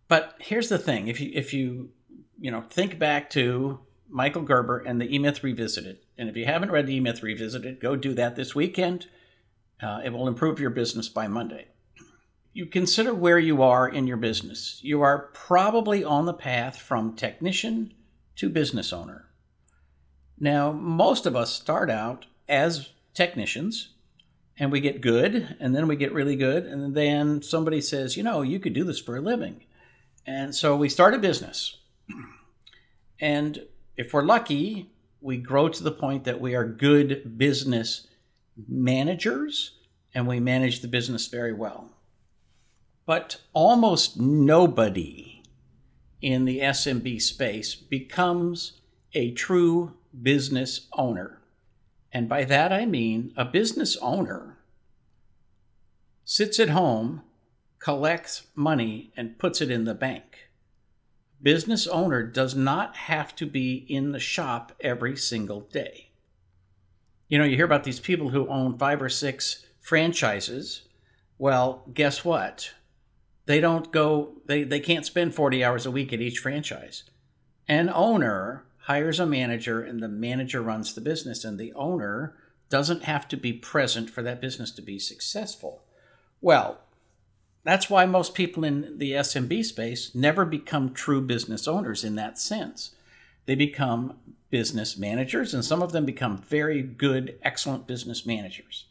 But 0.08 0.36
here's 0.38 0.70
the 0.70 0.78
thing: 0.78 1.08
if 1.08 1.20
you 1.20 1.32
if 1.34 1.52
you 1.52 1.90
you 2.40 2.52
know 2.52 2.62
think 2.70 3.00
back 3.00 3.32
to 3.32 3.80
Michael 4.08 4.44
Gerber 4.44 4.78
and 4.80 5.02
the 5.02 5.12
E 5.12 5.18
Myth 5.18 5.44
Revisited, 5.44 5.98
and 6.16 6.30
if 6.30 6.38
you 6.38 6.46
haven't 6.46 6.72
read 6.72 6.86
the 6.86 6.96
E 6.96 7.00
Myth 7.00 7.24
Revisited, 7.24 7.80
go 7.80 7.96
do 7.96 8.14
that 8.14 8.36
this 8.36 8.54
weekend. 8.54 9.08
Uh, 9.82 10.02
it 10.04 10.12
will 10.12 10.28
improve 10.28 10.60
your 10.60 10.70
business 10.70 11.10
by 11.10 11.26
Monday 11.26 11.70
you 12.60 12.66
consider 12.66 13.14
where 13.14 13.40
you 13.40 13.62
are 13.62 13.88
in 13.88 14.06
your 14.06 14.18
business. 14.18 14.80
You 14.84 15.02
are 15.02 15.30
probably 15.34 16.04
on 16.04 16.26
the 16.26 16.34
path 16.34 16.78
from 16.78 17.16
technician 17.16 17.94
to 18.36 18.50
business 18.50 18.92
owner. 18.92 19.29
Now, 20.40 20.72
most 20.72 21.26
of 21.26 21.36
us 21.36 21.54
start 21.54 21.90
out 21.90 22.26
as 22.48 22.90
technicians 23.14 23.90
and 24.58 24.72
we 24.72 24.82
get 24.82 25.02
good, 25.02 25.56
and 25.60 25.74
then 25.74 25.88
we 25.88 25.96
get 25.96 26.14
really 26.14 26.36
good, 26.36 26.66
and 26.66 26.94
then 26.94 27.42
somebody 27.42 27.80
says, 27.80 28.18
you 28.18 28.24
know, 28.24 28.42
you 28.42 28.60
could 28.60 28.74
do 28.74 28.84
this 28.84 29.00
for 29.00 29.16
a 29.16 29.22
living. 29.22 29.64
And 30.26 30.54
so 30.54 30.76
we 30.76 30.90
start 30.90 31.14
a 31.14 31.18
business. 31.18 31.78
And 33.22 33.66
if 33.96 34.14
we're 34.14 34.24
lucky, 34.24 34.92
we 35.22 35.38
grow 35.38 35.70
to 35.70 35.84
the 35.84 35.92
point 35.92 36.26
that 36.26 36.42
we 36.42 36.56
are 36.56 36.66
good 36.66 37.38
business 37.38 38.08
managers 38.68 39.78
and 40.14 40.28
we 40.28 40.40
manage 40.40 40.82
the 40.82 40.88
business 40.88 41.28
very 41.28 41.54
well. 41.54 41.92
But 43.06 43.38
almost 43.54 44.20
nobody 44.20 45.42
in 46.22 46.46
the 46.46 46.60
SMB 46.60 47.22
space 47.22 47.76
becomes 47.76 48.74
a 49.14 49.32
true 49.32 49.94
business 50.22 50.88
owner. 50.94 51.42
And 52.12 52.28
by 52.28 52.44
that 52.46 52.72
I 52.72 52.86
mean 52.86 53.34
a 53.38 53.46
business 53.46 53.96
owner 53.98 54.58
sits 56.24 56.60
at 56.60 56.70
home, 56.70 57.24
collects 57.80 58.48
money, 58.56 59.12
and 59.18 59.40
puts 59.40 59.62
it 59.62 59.72
in 59.72 59.86
the 59.86 59.96
bank. 59.96 60.50
Business 61.42 61.88
owner 61.88 62.24
does 62.24 62.54
not 62.54 62.96
have 62.96 63.36
to 63.38 63.46
be 63.46 63.86
in 63.88 64.12
the 64.12 64.20
shop 64.20 64.74
every 64.82 65.16
single 65.16 65.62
day. 65.62 66.10
You 67.30 67.38
know, 67.38 67.46
you 67.46 67.56
hear 67.56 67.66
about 67.66 67.84
these 67.84 68.00
people 68.00 68.30
who 68.30 68.48
own 68.48 68.78
five 68.78 69.02
or 69.02 69.10
six 69.10 69.66
franchises. 69.80 70.84
Well, 71.38 71.84
guess 71.94 72.26
what? 72.26 72.74
They 73.46 73.60
don't 73.60 73.92
go, 73.92 74.34
they, 74.46 74.64
they 74.64 74.80
can't 74.80 75.06
spend 75.06 75.34
40 75.34 75.64
hours 75.64 75.86
a 75.86 75.92
week 75.92 76.12
at 76.12 76.22
each 76.22 76.40
franchise. 76.40 77.04
An 77.68 77.90
owner 77.90 78.66
hires 78.82 79.20
a 79.20 79.26
manager 79.26 79.82
and 79.82 80.02
the 80.02 80.08
manager 80.08 80.62
runs 80.62 80.94
the 80.94 81.02
business, 81.02 81.44
and 81.44 81.60
the 81.60 81.74
owner 81.74 82.36
doesn't 82.70 83.04
have 83.04 83.28
to 83.28 83.38
be 83.38 83.54
present 83.54 84.10
for 84.10 84.22
that 84.22 84.42
business 84.42 84.72
to 84.72 84.82
be 84.82 85.00
successful. 85.00 85.84
Well, 86.42 86.80
that's 87.64 87.90
why 87.90 88.06
most 88.06 88.34
people 88.34 88.64
in 88.64 88.98
the 88.98 89.12
SMB 89.14 89.66
space 89.66 90.16
never 90.16 90.46
become 90.46 90.94
true 90.94 91.22
business 91.22 91.68
owners 91.68 92.04
in 92.04 92.16
that 92.16 92.40
sense. 92.40 92.96
They 93.46 93.56
become 93.56 94.18
business 94.50 94.98
managers, 94.98 95.54
and 95.54 95.66
some 95.66 95.82
of 95.82 95.92
them 95.92 96.06
become 96.06 96.38
very 96.38 96.82
good, 96.82 97.38
excellent 97.44 97.88
business 97.88 98.26
managers. 98.26 98.86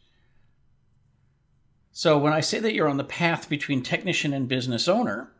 So, 1.92 2.18
when 2.18 2.33
I 2.33 2.40
say 2.40 2.61
that 2.61 2.75
you're 2.75 2.88
on 2.88 2.97
the 2.97 3.04
path 3.04 3.49
between 3.49 3.83
technician 3.83 4.33
and 4.33 4.47
business 4.47 4.87
owner, 4.87 5.30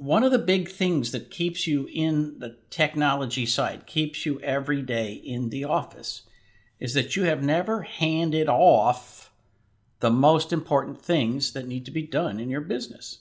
one 0.00 0.24
of 0.24 0.32
the 0.32 0.38
big 0.38 0.70
things 0.70 1.12
that 1.12 1.30
keeps 1.30 1.66
you 1.66 1.86
in 1.92 2.38
the 2.38 2.56
technology 2.70 3.44
side, 3.44 3.86
keeps 3.86 4.24
you 4.24 4.40
every 4.40 4.80
day 4.80 5.12
in 5.12 5.50
the 5.50 5.62
office, 5.62 6.22
is 6.78 6.94
that 6.94 7.16
you 7.16 7.24
have 7.24 7.42
never 7.42 7.82
handed 7.82 8.48
off 8.48 9.30
the 9.98 10.10
most 10.10 10.54
important 10.54 11.02
things 11.02 11.52
that 11.52 11.68
need 11.68 11.84
to 11.84 11.90
be 11.90 12.00
done 12.00 12.40
in 12.40 12.48
your 12.48 12.62
business. 12.62 13.18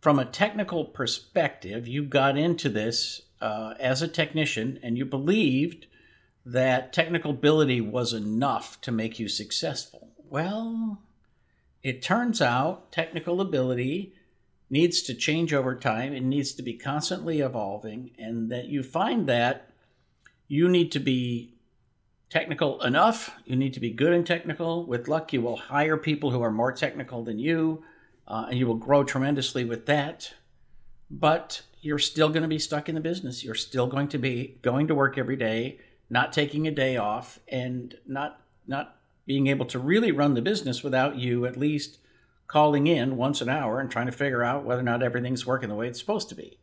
From 0.00 0.18
a 0.18 0.24
technical 0.24 0.86
perspective, 0.86 1.86
you 1.86 2.04
got 2.04 2.38
into 2.38 2.70
this 2.70 3.20
uh, 3.42 3.74
as 3.78 4.00
a 4.00 4.08
technician 4.08 4.80
and 4.82 4.96
you 4.96 5.04
believed 5.04 5.88
that 6.46 6.94
technical 6.94 7.32
ability 7.32 7.82
was 7.82 8.14
enough 8.14 8.80
to 8.80 8.90
make 8.90 9.18
you 9.18 9.28
successful. 9.28 10.08
Well, 10.30 11.02
it 11.82 12.00
turns 12.00 12.40
out 12.40 12.90
technical 12.92 13.42
ability 13.42 14.14
needs 14.72 15.02
to 15.02 15.14
change 15.14 15.52
over 15.52 15.76
time. 15.76 16.14
It 16.14 16.22
needs 16.22 16.52
to 16.54 16.62
be 16.62 16.72
constantly 16.72 17.40
evolving, 17.40 18.12
and 18.18 18.50
that 18.50 18.64
you 18.64 18.82
find 18.82 19.28
that 19.28 19.70
you 20.48 20.66
need 20.66 20.90
to 20.92 20.98
be 20.98 21.54
technical 22.30 22.82
enough. 22.82 23.34
You 23.44 23.54
need 23.54 23.74
to 23.74 23.80
be 23.80 23.90
good 23.90 24.14
and 24.14 24.26
technical. 24.26 24.86
With 24.86 25.08
luck, 25.08 25.34
you 25.34 25.42
will 25.42 25.58
hire 25.58 25.98
people 25.98 26.30
who 26.30 26.40
are 26.40 26.50
more 26.50 26.72
technical 26.72 27.22
than 27.22 27.38
you, 27.38 27.84
uh, 28.26 28.46
and 28.48 28.58
you 28.58 28.66
will 28.66 28.76
grow 28.76 29.04
tremendously 29.04 29.66
with 29.66 29.84
that. 29.86 30.32
But 31.10 31.60
you're 31.82 31.98
still 31.98 32.30
going 32.30 32.42
to 32.42 32.48
be 32.48 32.58
stuck 32.58 32.88
in 32.88 32.94
the 32.94 33.00
business. 33.02 33.44
You're 33.44 33.54
still 33.54 33.86
going 33.86 34.08
to 34.08 34.18
be 34.18 34.58
going 34.62 34.86
to 34.86 34.94
work 34.94 35.18
every 35.18 35.36
day, 35.36 35.80
not 36.08 36.32
taking 36.32 36.66
a 36.66 36.70
day 36.70 36.96
off, 36.96 37.38
and 37.46 37.94
not 38.06 38.40
not 38.66 38.96
being 39.26 39.48
able 39.48 39.66
to 39.66 39.78
really 39.78 40.12
run 40.12 40.32
the 40.32 40.40
business 40.40 40.82
without 40.82 41.16
you 41.16 41.44
at 41.44 41.58
least 41.58 41.98
calling 42.52 42.86
in 42.86 43.16
once 43.16 43.40
an 43.40 43.48
hour 43.48 43.80
and 43.80 43.90
trying 43.90 44.04
to 44.04 44.12
figure 44.12 44.44
out 44.44 44.62
whether 44.62 44.82
or 44.82 44.84
not 44.84 45.02
everything's 45.02 45.46
working 45.46 45.70
the 45.70 45.74
way 45.74 45.88
it's 45.88 45.98
supposed 45.98 46.28
to 46.28 46.34
be. 46.34 46.58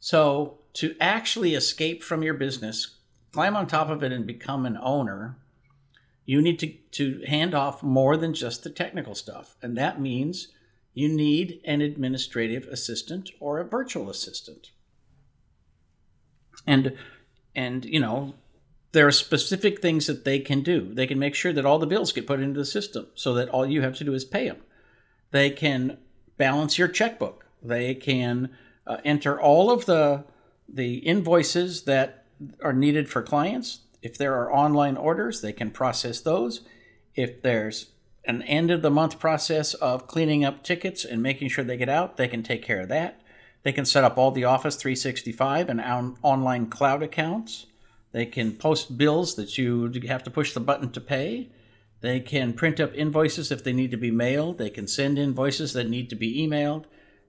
So, 0.00 0.60
to 0.74 0.96
actually 1.00 1.54
escape 1.54 2.02
from 2.02 2.22
your 2.22 2.32
business, 2.32 2.96
climb 3.32 3.54
on 3.54 3.66
top 3.66 3.90
of 3.90 4.02
it, 4.02 4.10
and 4.10 4.26
become 4.26 4.64
an 4.64 4.78
owner, 4.80 5.36
you 6.24 6.40
need 6.40 6.58
to, 6.60 6.72
to 6.92 7.22
hand 7.26 7.54
off 7.54 7.82
more 7.82 8.16
than 8.16 8.32
just 8.32 8.64
the 8.64 8.70
technical 8.70 9.14
stuff. 9.14 9.56
And 9.60 9.76
that 9.76 10.00
means 10.00 10.48
you 10.94 11.08
need 11.08 11.60
an 11.64 11.82
administrative 11.82 12.64
assistant 12.68 13.30
or 13.38 13.58
a 13.58 13.64
virtual 13.64 14.08
assistant. 14.08 14.70
And 16.66 16.96
and 17.54 17.84
you 17.84 18.00
know, 18.00 18.34
there 18.92 19.06
are 19.06 19.12
specific 19.12 19.82
things 19.82 20.06
that 20.06 20.24
they 20.24 20.38
can 20.38 20.62
do. 20.62 20.94
They 20.94 21.06
can 21.06 21.18
make 21.18 21.34
sure 21.34 21.52
that 21.52 21.66
all 21.66 21.78
the 21.78 21.86
bills 21.86 22.12
get 22.12 22.26
put 22.26 22.40
into 22.40 22.60
the 22.60 22.64
system 22.64 23.08
so 23.14 23.34
that 23.34 23.50
all 23.50 23.66
you 23.66 23.82
have 23.82 23.96
to 23.96 24.04
do 24.04 24.14
is 24.14 24.24
pay 24.24 24.48
them. 24.48 24.62
They 25.30 25.50
can 25.50 25.98
balance 26.36 26.78
your 26.78 26.88
checkbook. 26.88 27.46
They 27.62 27.94
can 27.94 28.50
uh, 28.86 28.98
enter 29.04 29.40
all 29.40 29.70
of 29.70 29.86
the 29.86 30.24
the 30.68 30.96
invoices 30.98 31.84
that 31.84 32.24
are 32.62 32.72
needed 32.72 33.08
for 33.08 33.22
clients. 33.22 33.80
If 34.02 34.18
there 34.18 34.34
are 34.34 34.52
online 34.52 34.96
orders, 34.96 35.40
they 35.40 35.52
can 35.52 35.70
process 35.70 36.20
those. 36.20 36.60
If 37.14 37.42
there's 37.42 37.86
an 38.26 38.42
end 38.42 38.70
of 38.70 38.82
the 38.82 38.90
month 38.90 39.18
process 39.18 39.74
of 39.74 40.06
cleaning 40.06 40.44
up 40.44 40.62
tickets 40.62 41.04
and 41.04 41.22
making 41.22 41.48
sure 41.48 41.64
they 41.64 41.78
get 41.78 41.88
out, 41.88 42.16
they 42.16 42.28
can 42.28 42.42
take 42.42 42.62
care 42.62 42.80
of 42.80 42.88
that. 42.88 43.20
They 43.62 43.72
can 43.72 43.86
set 43.86 44.04
up 44.04 44.18
all 44.18 44.30
the 44.30 44.44
Office 44.44 44.76
365 44.76 45.68
and 45.68 45.80
on- 45.80 46.16
online 46.22 46.66
cloud 46.66 47.02
accounts. 47.02 47.66
They 48.12 48.26
can 48.26 48.52
post 48.52 48.96
bills 48.96 49.34
that 49.34 49.58
you 49.58 49.90
have 50.06 50.22
to 50.24 50.30
push 50.30 50.52
the 50.52 50.60
button 50.60 50.90
to 50.92 51.00
pay. 51.00 51.48
They 52.00 52.20
can 52.20 52.52
print 52.52 52.78
up 52.78 52.94
invoices 52.94 53.50
if 53.50 53.64
they 53.64 53.72
need 53.72 53.90
to 53.90 53.96
be 53.96 54.10
mailed. 54.10 54.58
They 54.58 54.70
can 54.70 54.86
send 54.86 55.18
invoices 55.18 55.72
that 55.72 55.88
need 55.88 56.10
to 56.10 56.16
be 56.16 56.46
emailed. 56.46 56.84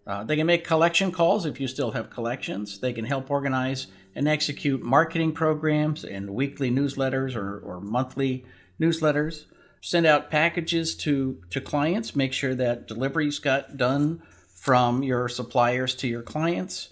Uh, 0.06 0.24
they 0.24 0.36
can 0.36 0.48
make 0.48 0.64
collection 0.64 1.12
calls 1.12 1.46
if 1.46 1.60
you 1.60 1.68
still 1.68 1.92
have 1.92 2.10
collections. 2.10 2.80
They 2.80 2.94
can 2.94 3.06
help 3.06 3.30
organize 3.30 3.88
and 4.16 4.28
execute 4.28 4.82
marketing 4.82 5.34
programs 5.34 6.04
and 6.04 6.32
weekly 6.32 6.72
newsletters 6.72 7.36
or, 7.36 7.60
or 7.60 7.80
monthly 7.80 8.46
newsletters. 8.80 9.46
Send 9.82 10.06
out 10.06 10.30
packages 10.30 10.96
to, 10.98 11.42
to 11.52 11.62
clients. 11.62 12.16
Make 12.16 12.34
sure 12.34 12.56
that 12.56 12.88
deliveries 12.88 13.40
got 13.40 13.78
done 13.78 14.22
from 14.48 15.04
your 15.04 15.30
suppliers 15.30 15.96
to 15.96 16.08
your 16.08 16.22
clients. 16.22 16.90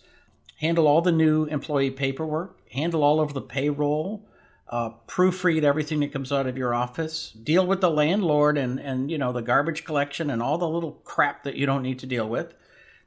Handle 0.58 0.88
all 0.88 1.02
the 1.02 1.12
new 1.12 1.46
employee 1.46 1.92
paperwork. 1.92 2.60
Handle 2.72 3.04
all 3.04 3.20
of 3.20 3.34
the 3.34 3.42
payroll 3.42 4.28
uh, 4.70 4.92
proofread 5.08 5.64
everything 5.64 6.02
that 6.02 6.12
comes 6.12 6.32
out 6.32 6.48
of 6.48 6.58
your 6.58 6.74
office, 6.74 7.32
deal 7.32 7.66
with 7.66 7.82
the 7.82 7.90
landlord 7.90 8.58
and 8.58 8.80
and 8.80 9.10
you 9.10 9.18
know 9.18 9.32
the 9.32 9.42
garbage 9.42 9.86
collection 9.86 10.30
and 10.30 10.42
all 10.42 10.58
the 10.58 10.68
little 10.68 10.94
crap 11.04 11.44
that 11.44 11.56
you 11.56 11.66
don't 11.66 11.84
need 11.84 12.00
to 12.00 12.06
deal 12.06 12.28
with. 12.28 12.54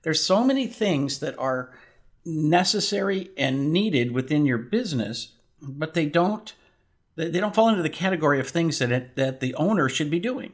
There's 0.02 0.24
so 0.24 0.42
many 0.42 0.66
things 0.66 1.18
that 1.20 1.38
are 1.38 1.70
necessary 2.24 3.30
and 3.36 3.72
needed 3.72 4.12
within 4.12 4.46
your 4.46 4.58
business, 4.58 5.32
but 5.60 5.94
they 5.94 6.06
don't 6.06 6.54
they 7.16 7.40
don't 7.40 7.54
fall 7.54 7.68
into 7.68 7.82
the 7.82 7.90
category 7.90 8.40
of 8.40 8.48
things 8.48 8.78
that 8.78 8.90
it, 8.90 9.16
that 9.16 9.40
the 9.40 9.54
owner 9.56 9.88
should 9.88 10.10
be 10.10 10.18
doing. 10.18 10.52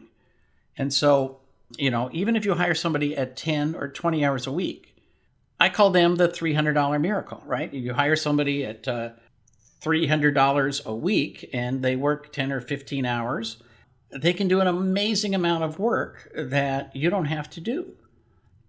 And 0.76 0.92
so, 0.92 1.38
you 1.78 1.90
know, 1.90 2.10
even 2.12 2.34
if 2.34 2.44
you 2.44 2.54
hire 2.54 2.74
somebody 2.74 3.16
at 3.16 3.36
10 3.36 3.74
or 3.74 3.88
20 3.88 4.24
hours 4.24 4.46
a 4.46 4.52
week, 4.52 4.96
I 5.58 5.68
call 5.68 5.90
them 5.90 6.16
the 6.16 6.28
$300 6.28 7.00
miracle, 7.00 7.42
right? 7.46 7.72
You 7.72 7.94
hire 7.94 8.16
somebody 8.16 8.64
at 8.64 8.86
uh, 8.88 9.10
$300 9.82 10.86
a 10.86 10.94
week 10.94 11.50
and 11.52 11.82
they 11.82 11.96
work 11.96 12.32
10 12.32 12.52
or 12.52 12.60
15 12.60 13.04
hours, 13.04 13.62
they 14.10 14.32
can 14.32 14.48
do 14.48 14.60
an 14.60 14.66
amazing 14.66 15.34
amount 15.34 15.64
of 15.64 15.78
work 15.78 16.30
that 16.34 16.94
you 16.94 17.10
don't 17.10 17.26
have 17.26 17.50
to 17.50 17.60
do. 17.60 17.92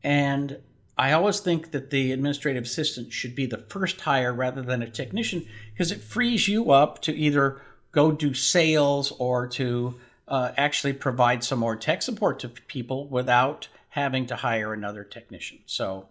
And 0.03 0.59
I 0.97 1.11
always 1.11 1.39
think 1.39 1.71
that 1.71 1.91
the 1.91 2.11
administrative 2.11 2.63
assistant 2.63 3.13
should 3.13 3.35
be 3.35 3.45
the 3.45 3.57
first 3.57 4.01
hire 4.01 4.33
rather 4.33 4.61
than 4.61 4.81
a 4.81 4.89
technician 4.89 5.45
because 5.73 5.91
it 5.91 6.01
frees 6.01 6.47
you 6.47 6.71
up 6.71 7.01
to 7.03 7.15
either 7.15 7.61
go 7.91 8.11
do 8.11 8.33
sales 8.33 9.11
or 9.19 9.47
to 9.47 9.95
uh, 10.27 10.51
actually 10.57 10.93
provide 10.93 11.43
some 11.43 11.59
more 11.59 11.75
tech 11.75 12.01
support 12.01 12.39
to 12.39 12.49
people 12.49 13.07
without 13.07 13.67
having 13.89 14.25
to 14.27 14.35
hire 14.35 14.73
another 14.73 15.03
technician. 15.03 15.59
So 15.65 16.07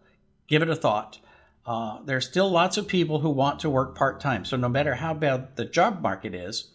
give 0.47 0.63
it 0.63 0.69
a 0.69 0.77
thought. 0.77 1.19
Uh, 1.67 1.99
there's 2.05 2.27
still 2.27 2.49
lots 2.49 2.77
of 2.77 2.87
people 2.87 3.21
who 3.21 3.31
want 3.31 3.59
to 3.61 3.71
work 3.71 3.97
part 3.97 4.21
time. 4.21 4.45
So 4.45 4.57
no 4.57 4.69
matter 4.69 4.95
how 4.95 5.13
bad 5.15 5.57
the 5.57 5.65
job 5.65 6.01
market 6.01 6.35
is, 6.35 6.71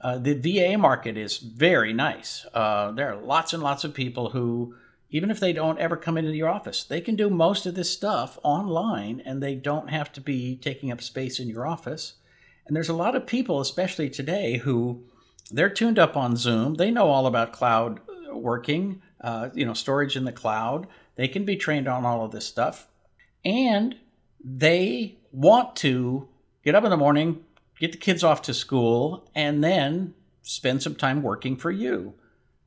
uh, 0.00 0.18
the 0.18 0.34
VA 0.34 0.78
market 0.78 1.16
is 1.16 1.38
very 1.38 1.92
nice. 1.92 2.46
Uh, 2.54 2.92
there 2.92 3.12
are 3.12 3.20
lots 3.20 3.52
and 3.52 3.62
lots 3.62 3.82
of 3.82 3.94
people 3.94 4.30
who, 4.30 4.76
even 5.10 5.30
if 5.30 5.40
they 5.40 5.52
don't 5.52 5.80
ever 5.80 5.96
come 5.96 6.16
into 6.16 6.36
your 6.36 6.48
office, 6.48 6.84
they 6.84 7.00
can 7.00 7.16
do 7.16 7.28
most 7.28 7.66
of 7.66 7.74
this 7.74 7.90
stuff 7.90 8.38
online 8.44 9.20
and 9.26 9.42
they 9.42 9.56
don't 9.56 9.90
have 9.90 10.12
to 10.12 10.20
be 10.20 10.54
taking 10.56 10.92
up 10.92 11.02
space 11.02 11.40
in 11.40 11.48
your 11.48 11.66
office. 11.66 12.14
And 12.66 12.76
there's 12.76 12.88
a 12.88 12.94
lot 12.94 13.16
of 13.16 13.26
people, 13.26 13.60
especially 13.60 14.08
today, 14.08 14.58
who 14.58 15.02
they're 15.50 15.70
tuned 15.70 15.98
up 15.98 16.16
on 16.16 16.36
Zoom. 16.36 16.74
They 16.74 16.92
know 16.92 17.08
all 17.08 17.26
about 17.26 17.52
cloud 17.52 18.00
working, 18.30 19.02
uh, 19.20 19.48
you 19.54 19.64
know, 19.64 19.74
storage 19.74 20.16
in 20.16 20.26
the 20.26 20.32
cloud. 20.32 20.86
They 21.16 21.26
can 21.26 21.44
be 21.44 21.56
trained 21.56 21.88
on 21.88 22.04
all 22.04 22.24
of 22.24 22.30
this 22.30 22.46
stuff. 22.46 22.86
And 23.44 23.96
they 24.42 25.18
want 25.32 25.76
to 25.76 26.28
get 26.64 26.74
up 26.74 26.84
in 26.84 26.90
the 26.90 26.96
morning, 26.96 27.44
get 27.78 27.92
the 27.92 27.98
kids 27.98 28.24
off 28.24 28.42
to 28.42 28.54
school, 28.54 29.30
and 29.34 29.62
then 29.62 30.14
spend 30.42 30.82
some 30.82 30.94
time 30.94 31.22
working 31.22 31.56
for 31.56 31.70
you. 31.70 32.14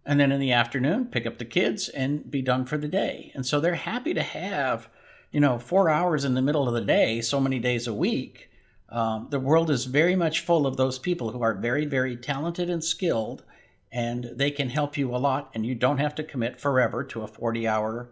And 0.05 0.19
then 0.19 0.31
in 0.31 0.39
the 0.39 0.51
afternoon, 0.51 1.07
pick 1.07 1.25
up 1.25 1.37
the 1.37 1.45
kids 1.45 1.89
and 1.89 2.29
be 2.29 2.41
done 2.41 2.65
for 2.65 2.77
the 2.77 2.87
day. 2.87 3.31
And 3.35 3.45
so 3.45 3.59
they're 3.59 3.75
happy 3.75 4.13
to 4.13 4.23
have, 4.23 4.89
you 5.31 5.39
know, 5.39 5.59
four 5.59 5.89
hours 5.89 6.25
in 6.25 6.33
the 6.33 6.41
middle 6.41 6.67
of 6.67 6.73
the 6.73 6.81
day, 6.81 7.21
so 7.21 7.39
many 7.39 7.59
days 7.59 7.87
a 7.87 7.93
week. 7.93 8.49
Um, 8.89 9.27
the 9.29 9.39
world 9.39 9.69
is 9.69 9.85
very 9.85 10.15
much 10.15 10.41
full 10.41 10.67
of 10.67 10.75
those 10.75 10.99
people 10.99 11.31
who 11.31 11.41
are 11.41 11.53
very, 11.53 11.85
very 11.85 12.17
talented 12.17 12.69
and 12.69 12.83
skilled, 12.83 13.43
and 13.91 14.31
they 14.35 14.51
can 14.51 14.69
help 14.69 14.97
you 14.97 15.15
a 15.15 15.17
lot. 15.17 15.51
And 15.53 15.65
you 15.65 15.75
don't 15.75 15.99
have 15.99 16.15
to 16.15 16.23
commit 16.23 16.59
forever 16.59 17.03
to 17.05 17.21
a 17.21 17.27
40 17.27 17.67
hour 17.67 18.09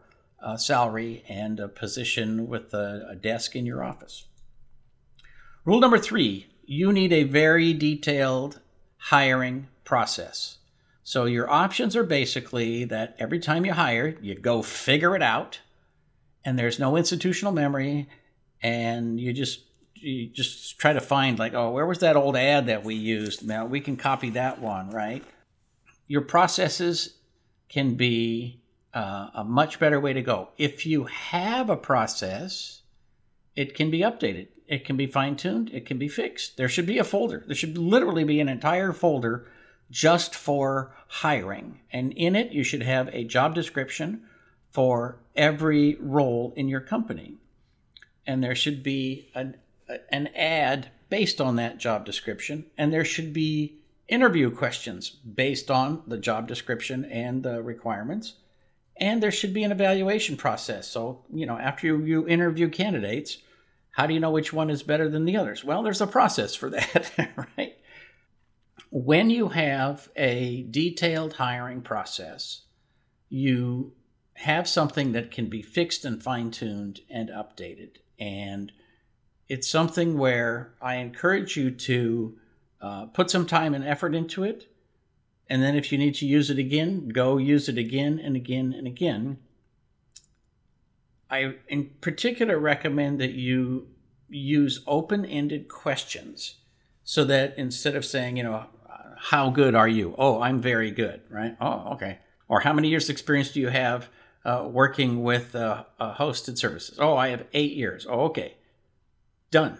salary 0.58 1.24
and 1.27 1.60
a 1.60 1.67
position 1.67 2.48
with 2.48 2.74
a, 2.74 3.08
a 3.10 3.15
desk 3.15 3.55
in 3.55 3.65
your 3.65 3.84
office. 3.84 4.25
Rule 5.65 5.79
number 5.79 5.98
three 5.98 6.48
you 6.72 6.93
need 6.93 7.12
a 7.12 7.24
very 7.24 7.74
detailed 7.74 8.60
hiring 8.98 9.67
process. 9.84 10.60
So 11.03 11.25
your 11.25 11.50
options 11.50 11.96
are 11.96 12.03
basically 12.03 12.86
that 12.86 13.15
every 13.17 13.39
time 13.39 13.65
you 13.65 13.74
hire, 13.74 14.15
you 14.22 14.36
go 14.36 14.62
figure 14.62 15.15
it 15.15 15.24
out, 15.24 15.62
and 16.46 16.60
there's 16.60 16.77
no 16.77 16.96
institutional 16.96 17.53
memory, 17.53 18.08
and 18.62 19.19
you 19.19 19.34
just 19.34 19.62
you 19.96 20.27
just 20.27 20.77
try 20.77 20.93
to 20.93 21.01
find 21.01 21.39
like, 21.39 21.55
oh, 21.55 21.72
where 21.72 21.88
was 21.88 22.00
that 22.00 22.15
old 22.15 22.38
ad 22.38 22.67
that 22.67 22.84
we 22.84 22.93
used? 22.93 23.46
Now 23.46 23.65
we 23.65 23.81
can 23.81 23.98
copy 23.98 24.29
that 24.31 24.62
one, 24.62 24.91
right? 24.91 25.24
Your 26.08 26.22
processes 26.22 27.15
can 27.67 27.96
be 27.96 28.62
uh, 28.93 29.29
a 29.34 29.43
much 29.43 29.79
better 29.79 30.00
way 30.00 30.13
to 30.13 30.22
go. 30.22 30.50
If 30.58 30.86
you 30.86 31.05
have 31.05 31.69
a 31.69 31.77
process, 31.77 32.81
it 33.55 33.75
can 33.75 33.91
be 33.91 34.00
updated. 34.00 34.48
It 34.67 34.86
can 34.86 34.98
be 34.98 35.08
fine 35.08 35.36
tuned. 35.36 35.72
It 35.74 35.86
can 35.86 35.98
be 35.98 36.08
fixed. 36.08 36.58
There 36.58 36.69
should 36.69 36.86
be 36.86 37.00
a 37.00 37.03
folder. 37.03 37.43
There 37.46 37.55
should 37.55 37.77
literally 37.77 38.24
be 38.24 38.39
an 38.39 38.50
entire 38.50 38.93
folder 38.93 39.48
just 39.89 40.36
for 40.36 40.96
hiring. 41.08 41.79
And 41.91 42.13
in 42.13 42.36
it, 42.36 42.51
you 42.51 42.63
should 42.63 42.84
have 42.84 43.10
a 43.10 43.24
job 43.24 43.55
description 43.55 44.24
for 44.69 45.17
every 45.36 45.98
role 46.00 46.53
in 46.55 46.67
your 46.67 46.81
company. 46.81 47.38
And 48.27 48.43
there 48.43 48.55
should 48.55 48.84
be 48.84 49.29
an, 49.34 49.58
an 50.12 50.27
ad 50.36 50.91
based 51.10 51.41
on 51.41 51.55
that 51.55 51.79
job 51.79 52.05
description. 52.05 52.65
And 52.77 52.93
there 52.93 53.05
should 53.05 53.34
be 53.34 53.79
interview 54.08 54.51
questions 54.51 55.10
based 55.10 55.72
on 55.72 56.03
the 56.08 56.17
job 56.17 56.48
description 56.48 57.05
and 57.05 57.41
the 57.41 57.63
requirements. 57.63 58.36
And 59.00 59.24
there 59.24 59.32
should 59.32 59.53
be 59.53 59.63
an 59.63 59.72
evaluation 59.72 60.36
process. 60.36 60.88
So, 60.88 61.24
you 61.34 61.46
know, 61.46 61.58
after 61.58 61.88
you, 61.88 62.03
you 62.03 62.27
interview 62.27 62.70
candidates, 62.70 63.38
how 63.91 64.06
do 64.06 64.13
you 64.13 64.20
know 64.20 64.32
which 64.32 64.53
one 64.53 64.70
is 64.70 64.84
better 64.84 65.10
than 65.10 65.25
the 65.25 65.38
others? 65.38 65.63
Well, 65.63 65.84
there's 65.84 66.01
a 66.01 66.08
process 66.08 66.53
for 66.53 66.70
that, 66.72 67.12
right? 67.58 67.77
When 68.91 69.29
you 69.29 69.50
have 69.50 70.10
a 70.15 70.63
detailed 70.63 71.34
hiring 71.34 71.82
process, 71.82 72.63
you 73.29 73.94
have 74.34 74.68
something 74.68 75.12
that 75.12 75.32
can 75.32 75.48
be 75.48 75.62
fixed 75.62 76.06
and 76.06 76.24
fine 76.24 76.50
tuned 76.50 77.01
and 77.10 77.29
updated. 77.29 77.98
And 78.20 78.72
it's 79.50 79.70
something 79.70 80.18
where 80.18 80.74
I 80.82 80.96
encourage 80.96 81.58
you 81.58 81.72
to 81.72 82.38
uh, 82.82 83.06
put 83.08 83.29
some 83.29 83.46
time 83.46 83.74
and 83.74 83.84
effort 83.84 84.15
into 84.15 84.43
it. 84.43 84.68
And 85.49 85.63
then 85.63 85.75
if 85.75 85.91
you 85.91 85.97
need 85.97 86.15
to 86.15 86.25
use 86.25 86.49
it 86.49 86.59
again, 86.59 87.09
go 87.09 87.38
use 87.38 87.67
it 87.67 87.77
again 87.77 88.19
and 88.23 88.35
again 88.35 88.73
and 88.77 88.85
again 88.85 89.39
I, 91.29 91.55
in 91.67 91.91
particular, 92.01 92.57
recommend 92.57 93.21
that 93.21 93.33
you 93.33 93.88
use 94.29 94.81
open 94.88 95.25
ended 95.25 95.67
questions 95.67 96.55
so 97.03 97.23
that 97.25 97.57
instead 97.57 97.95
of 97.95 98.05
saying, 98.05 98.38
you 98.38 98.43
know, 98.43 98.65
how 99.17 99.49
good 99.49 99.75
are 99.75 99.88
you? 99.88 100.15
Oh, 100.17 100.41
I'm 100.41 100.59
very 100.59 100.91
good, 100.91 101.21
right? 101.29 101.55
Oh, 101.62 101.93
okay. 101.93 102.19
Or 102.47 102.62
how 102.62 102.73
many 102.73 102.88
years' 102.88 103.09
experience 103.09 103.51
do 103.51 103.59
you 103.59 103.67
have 103.67 104.09
uh, 104.43 104.67
working 104.71 105.21
with 105.21 105.53
uh, 105.55 105.83
uh, 105.99 106.15
hosted 106.15 106.57
services? 106.57 106.97
Oh, 106.99 107.15
I 107.15 107.29
have 107.29 107.45
eight 107.53 107.73
years. 107.73 108.07
Oh, 108.09 108.21
okay. 108.21 108.55
Done. 109.51 109.77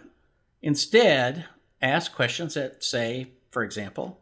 Instead, 0.62 1.46
ask 1.82 2.14
questions 2.14 2.54
that 2.54 2.84
say, 2.84 3.32
for 3.50 3.64
example, 3.64 4.19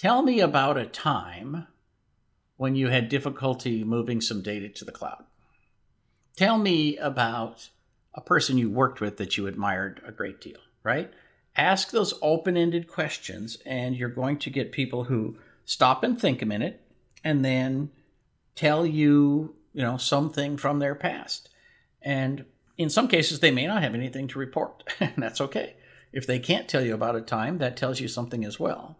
tell 0.00 0.22
me 0.22 0.40
about 0.40 0.78
a 0.78 0.86
time 0.86 1.66
when 2.56 2.74
you 2.74 2.88
had 2.88 3.10
difficulty 3.10 3.84
moving 3.84 4.18
some 4.18 4.40
data 4.40 4.66
to 4.66 4.82
the 4.82 4.92
cloud. 4.92 5.22
Tell 6.36 6.56
me 6.56 6.96
about 6.96 7.68
a 8.14 8.22
person 8.22 8.56
you 8.56 8.70
worked 8.70 9.02
with 9.02 9.18
that 9.18 9.36
you 9.36 9.46
admired 9.46 10.00
a 10.06 10.10
great 10.10 10.40
deal, 10.40 10.56
right? 10.82 11.12
Ask 11.54 11.90
those 11.90 12.14
open 12.22 12.56
ended 12.56 12.88
questions, 12.88 13.58
and 13.66 13.94
you're 13.94 14.08
going 14.08 14.38
to 14.38 14.48
get 14.48 14.72
people 14.72 15.04
who 15.04 15.36
stop 15.66 16.02
and 16.02 16.18
think 16.18 16.40
a 16.40 16.46
minute 16.46 16.80
and 17.22 17.44
then 17.44 17.90
tell 18.54 18.86
you, 18.86 19.54
you 19.74 19.82
know, 19.82 19.98
something 19.98 20.56
from 20.56 20.78
their 20.78 20.94
past. 20.94 21.50
And 22.00 22.46
in 22.78 22.88
some 22.88 23.06
cases, 23.06 23.40
they 23.40 23.50
may 23.50 23.66
not 23.66 23.82
have 23.82 23.94
anything 23.94 24.28
to 24.28 24.38
report, 24.38 24.82
and 25.00 25.12
that's 25.18 25.42
okay. 25.42 25.74
If 26.10 26.26
they 26.26 26.38
can't 26.38 26.68
tell 26.68 26.82
you 26.82 26.94
about 26.94 27.16
a 27.16 27.20
time, 27.20 27.58
that 27.58 27.76
tells 27.76 28.00
you 28.00 28.08
something 28.08 28.46
as 28.46 28.58
well. 28.58 28.96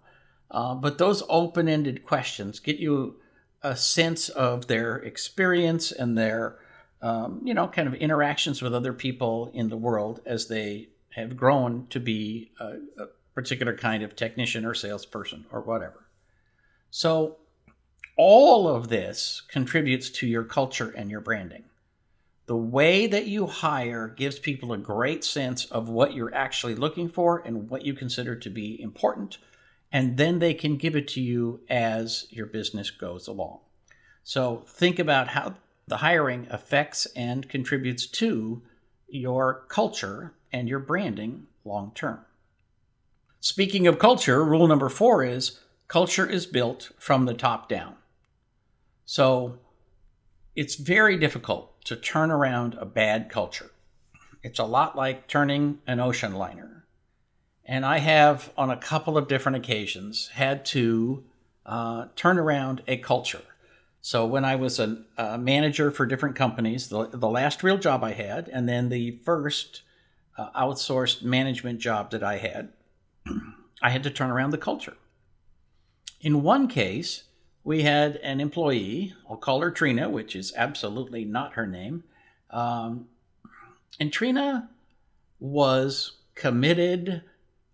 Uh, 0.50 0.74
but 0.74 0.98
those 0.98 1.22
open 1.28 1.68
ended 1.68 2.04
questions 2.04 2.58
get 2.58 2.76
you 2.76 3.16
a 3.62 3.76
sense 3.76 4.28
of 4.30 4.66
their 4.66 4.96
experience 4.96 5.92
and 5.92 6.16
their 6.16 6.58
um, 7.02 7.40
you 7.44 7.54
know, 7.54 7.68
kind 7.68 7.88
of 7.88 7.94
interactions 7.94 8.60
with 8.60 8.74
other 8.74 8.92
people 8.92 9.50
in 9.54 9.68
the 9.68 9.76
world 9.76 10.20
as 10.26 10.48
they 10.48 10.88
have 11.10 11.36
grown 11.36 11.86
to 11.88 11.98
be 11.98 12.52
a, 12.60 12.76
a 12.98 13.06
particular 13.34 13.76
kind 13.76 14.02
of 14.02 14.14
technician 14.14 14.64
or 14.64 14.74
salesperson 14.74 15.46
or 15.50 15.60
whatever. 15.60 16.06
So, 16.90 17.38
all 18.16 18.68
of 18.68 18.88
this 18.88 19.42
contributes 19.48 20.10
to 20.10 20.26
your 20.26 20.44
culture 20.44 20.90
and 20.90 21.10
your 21.10 21.20
branding. 21.20 21.64
The 22.46 22.56
way 22.56 23.06
that 23.06 23.26
you 23.26 23.46
hire 23.46 24.08
gives 24.08 24.38
people 24.38 24.72
a 24.72 24.78
great 24.78 25.24
sense 25.24 25.64
of 25.66 25.88
what 25.88 26.12
you're 26.12 26.34
actually 26.34 26.74
looking 26.74 27.08
for 27.08 27.38
and 27.38 27.70
what 27.70 27.86
you 27.86 27.94
consider 27.94 28.34
to 28.36 28.50
be 28.50 28.80
important, 28.82 29.38
and 29.92 30.16
then 30.16 30.38
they 30.38 30.54
can 30.54 30.76
give 30.76 30.94
it 30.94 31.08
to 31.08 31.20
you 31.20 31.60
as 31.68 32.26
your 32.30 32.46
business 32.46 32.90
goes 32.90 33.26
along. 33.26 33.60
So, 34.22 34.64
think 34.66 34.98
about 34.98 35.28
how 35.28 35.54
the 35.86 35.98
hiring 35.98 36.46
affects 36.50 37.06
and 37.16 37.48
contributes 37.48 38.06
to 38.06 38.62
your 39.08 39.64
culture 39.68 40.34
and 40.52 40.68
your 40.68 40.78
branding 40.78 41.46
long 41.64 41.92
term. 41.94 42.20
Speaking 43.40 43.86
of 43.86 43.98
culture, 43.98 44.44
rule 44.44 44.66
number 44.66 44.88
four 44.88 45.24
is 45.24 45.60
culture 45.88 46.26
is 46.26 46.46
built 46.46 46.92
from 46.98 47.24
the 47.24 47.34
top 47.34 47.68
down. 47.68 47.94
So 49.06 49.58
it's 50.54 50.76
very 50.76 51.16
difficult 51.16 51.82
to 51.86 51.96
turn 51.96 52.30
around 52.30 52.74
a 52.74 52.84
bad 52.84 53.30
culture. 53.30 53.70
It's 54.42 54.58
a 54.58 54.64
lot 54.64 54.94
like 54.94 55.26
turning 55.26 55.78
an 55.86 55.98
ocean 55.98 56.34
liner. 56.34 56.79
And 57.70 57.86
I 57.86 57.98
have, 57.98 58.50
on 58.58 58.68
a 58.68 58.76
couple 58.76 59.16
of 59.16 59.28
different 59.28 59.54
occasions, 59.56 60.26
had 60.34 60.64
to 60.66 61.22
uh, 61.64 62.06
turn 62.16 62.36
around 62.36 62.82
a 62.88 62.96
culture. 62.96 63.44
So 64.02 64.26
when 64.26 64.44
I 64.44 64.56
was 64.56 64.80
a, 64.80 65.04
a, 65.16 65.38
manager 65.38 65.92
for 65.92 66.04
different 66.04 66.34
companies, 66.34 66.88
the, 66.88 67.06
the 67.06 67.28
last 67.28 67.62
real 67.62 67.78
job 67.78 68.02
I 68.02 68.10
had, 68.10 68.48
and 68.48 68.68
then 68.68 68.88
the 68.88 69.20
first 69.24 69.82
uh, 70.36 70.50
outsourced 70.50 71.22
management 71.22 71.78
job 71.78 72.10
that 72.10 72.24
I 72.24 72.38
had, 72.38 72.72
I 73.82 73.90
had 73.90 74.02
to 74.02 74.10
turn 74.10 74.30
around 74.30 74.50
the 74.50 74.58
culture. 74.58 74.96
In 76.20 76.42
one 76.42 76.66
case, 76.66 77.22
we 77.62 77.82
had 77.82 78.16
an 78.16 78.40
employee, 78.40 79.14
I'll 79.28 79.36
call 79.36 79.60
her 79.60 79.70
Trina, 79.70 80.08
which 80.08 80.34
is 80.34 80.52
absolutely 80.56 81.24
not 81.24 81.52
her 81.52 81.68
name. 81.68 82.02
Um, 82.50 83.06
and 84.00 84.12
Trina 84.12 84.70
was 85.38 86.16
committed. 86.34 87.22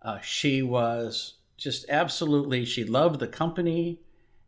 Uh, 0.06 0.20
she 0.20 0.62
was 0.62 1.34
just 1.56 1.84
absolutely, 1.88 2.64
she 2.64 2.84
loved 2.84 3.18
the 3.18 3.26
company. 3.26 3.98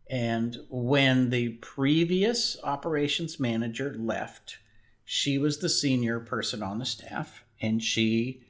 And 0.09 0.57
when 0.71 1.31
the 1.31 1.49
previous 1.55 2.57
operations 2.63 3.41
manager 3.41 3.97
left, 3.99 4.59
she 5.05 5.37
was 5.37 5.59
the 5.59 5.69
senior 5.69 6.21
person 6.21 6.63
on 6.63 6.79
the 6.79 6.87
staff 6.87 7.43
and 7.61 7.83
she 7.83 8.41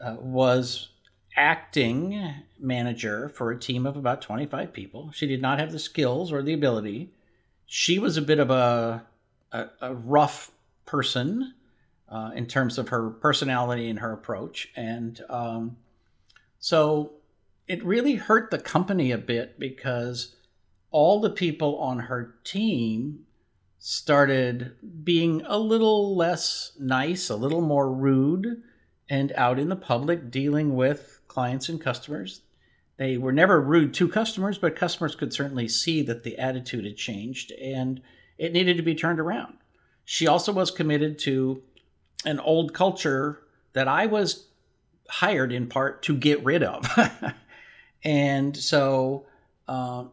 uh, 0.00 0.14
was 0.20 0.90
acting 1.36 2.32
manager 2.60 3.28
for 3.28 3.50
a 3.50 3.58
team 3.58 3.84
of 3.84 3.96
about 3.96 4.22
25 4.22 4.72
people. 4.72 5.10
She 5.12 5.26
did 5.26 5.42
not 5.42 5.58
have 5.58 5.72
the 5.72 5.80
skills 5.80 6.30
or 6.30 6.40
the 6.40 6.52
ability. 6.52 7.10
She 7.66 7.98
was 7.98 8.16
a 8.16 8.22
bit 8.22 8.38
of 8.38 8.50
a, 8.50 9.04
a, 9.50 9.66
a 9.80 9.94
rough 9.94 10.52
person 10.86 11.54
uh, 12.08 12.30
in 12.36 12.46
terms 12.46 12.78
of 12.78 12.90
her 12.90 13.10
personality 13.10 13.90
and 13.90 13.98
her 13.98 14.12
approach. 14.12 14.68
And 14.76 15.20
um, 15.28 15.78
so 16.64 17.12
it 17.68 17.84
really 17.84 18.14
hurt 18.14 18.50
the 18.50 18.58
company 18.58 19.10
a 19.10 19.18
bit 19.18 19.58
because 19.58 20.34
all 20.90 21.20
the 21.20 21.28
people 21.28 21.76
on 21.76 21.98
her 21.98 22.36
team 22.42 23.26
started 23.78 24.72
being 25.04 25.42
a 25.44 25.58
little 25.58 26.16
less 26.16 26.72
nice, 26.80 27.28
a 27.28 27.36
little 27.36 27.60
more 27.60 27.92
rude, 27.92 28.62
and 29.10 29.30
out 29.36 29.58
in 29.58 29.68
the 29.68 29.76
public 29.76 30.30
dealing 30.30 30.74
with 30.74 31.20
clients 31.28 31.68
and 31.68 31.82
customers. 31.82 32.40
They 32.96 33.18
were 33.18 33.30
never 33.30 33.60
rude 33.60 33.92
to 33.94 34.08
customers, 34.08 34.56
but 34.56 34.74
customers 34.74 35.14
could 35.14 35.34
certainly 35.34 35.68
see 35.68 36.00
that 36.00 36.22
the 36.22 36.38
attitude 36.38 36.86
had 36.86 36.96
changed 36.96 37.52
and 37.60 38.00
it 38.38 38.54
needed 38.54 38.78
to 38.78 38.82
be 38.82 38.94
turned 38.94 39.20
around. 39.20 39.58
She 40.06 40.26
also 40.26 40.50
was 40.50 40.70
committed 40.70 41.18
to 41.18 41.62
an 42.24 42.40
old 42.40 42.72
culture 42.72 43.42
that 43.74 43.86
I 43.86 44.06
was 44.06 44.46
hired 45.08 45.52
in 45.52 45.66
part 45.66 46.02
to 46.02 46.16
get 46.16 46.42
rid 46.44 46.62
of. 46.62 46.86
and 48.04 48.56
so, 48.56 49.26
uh, 49.68 50.04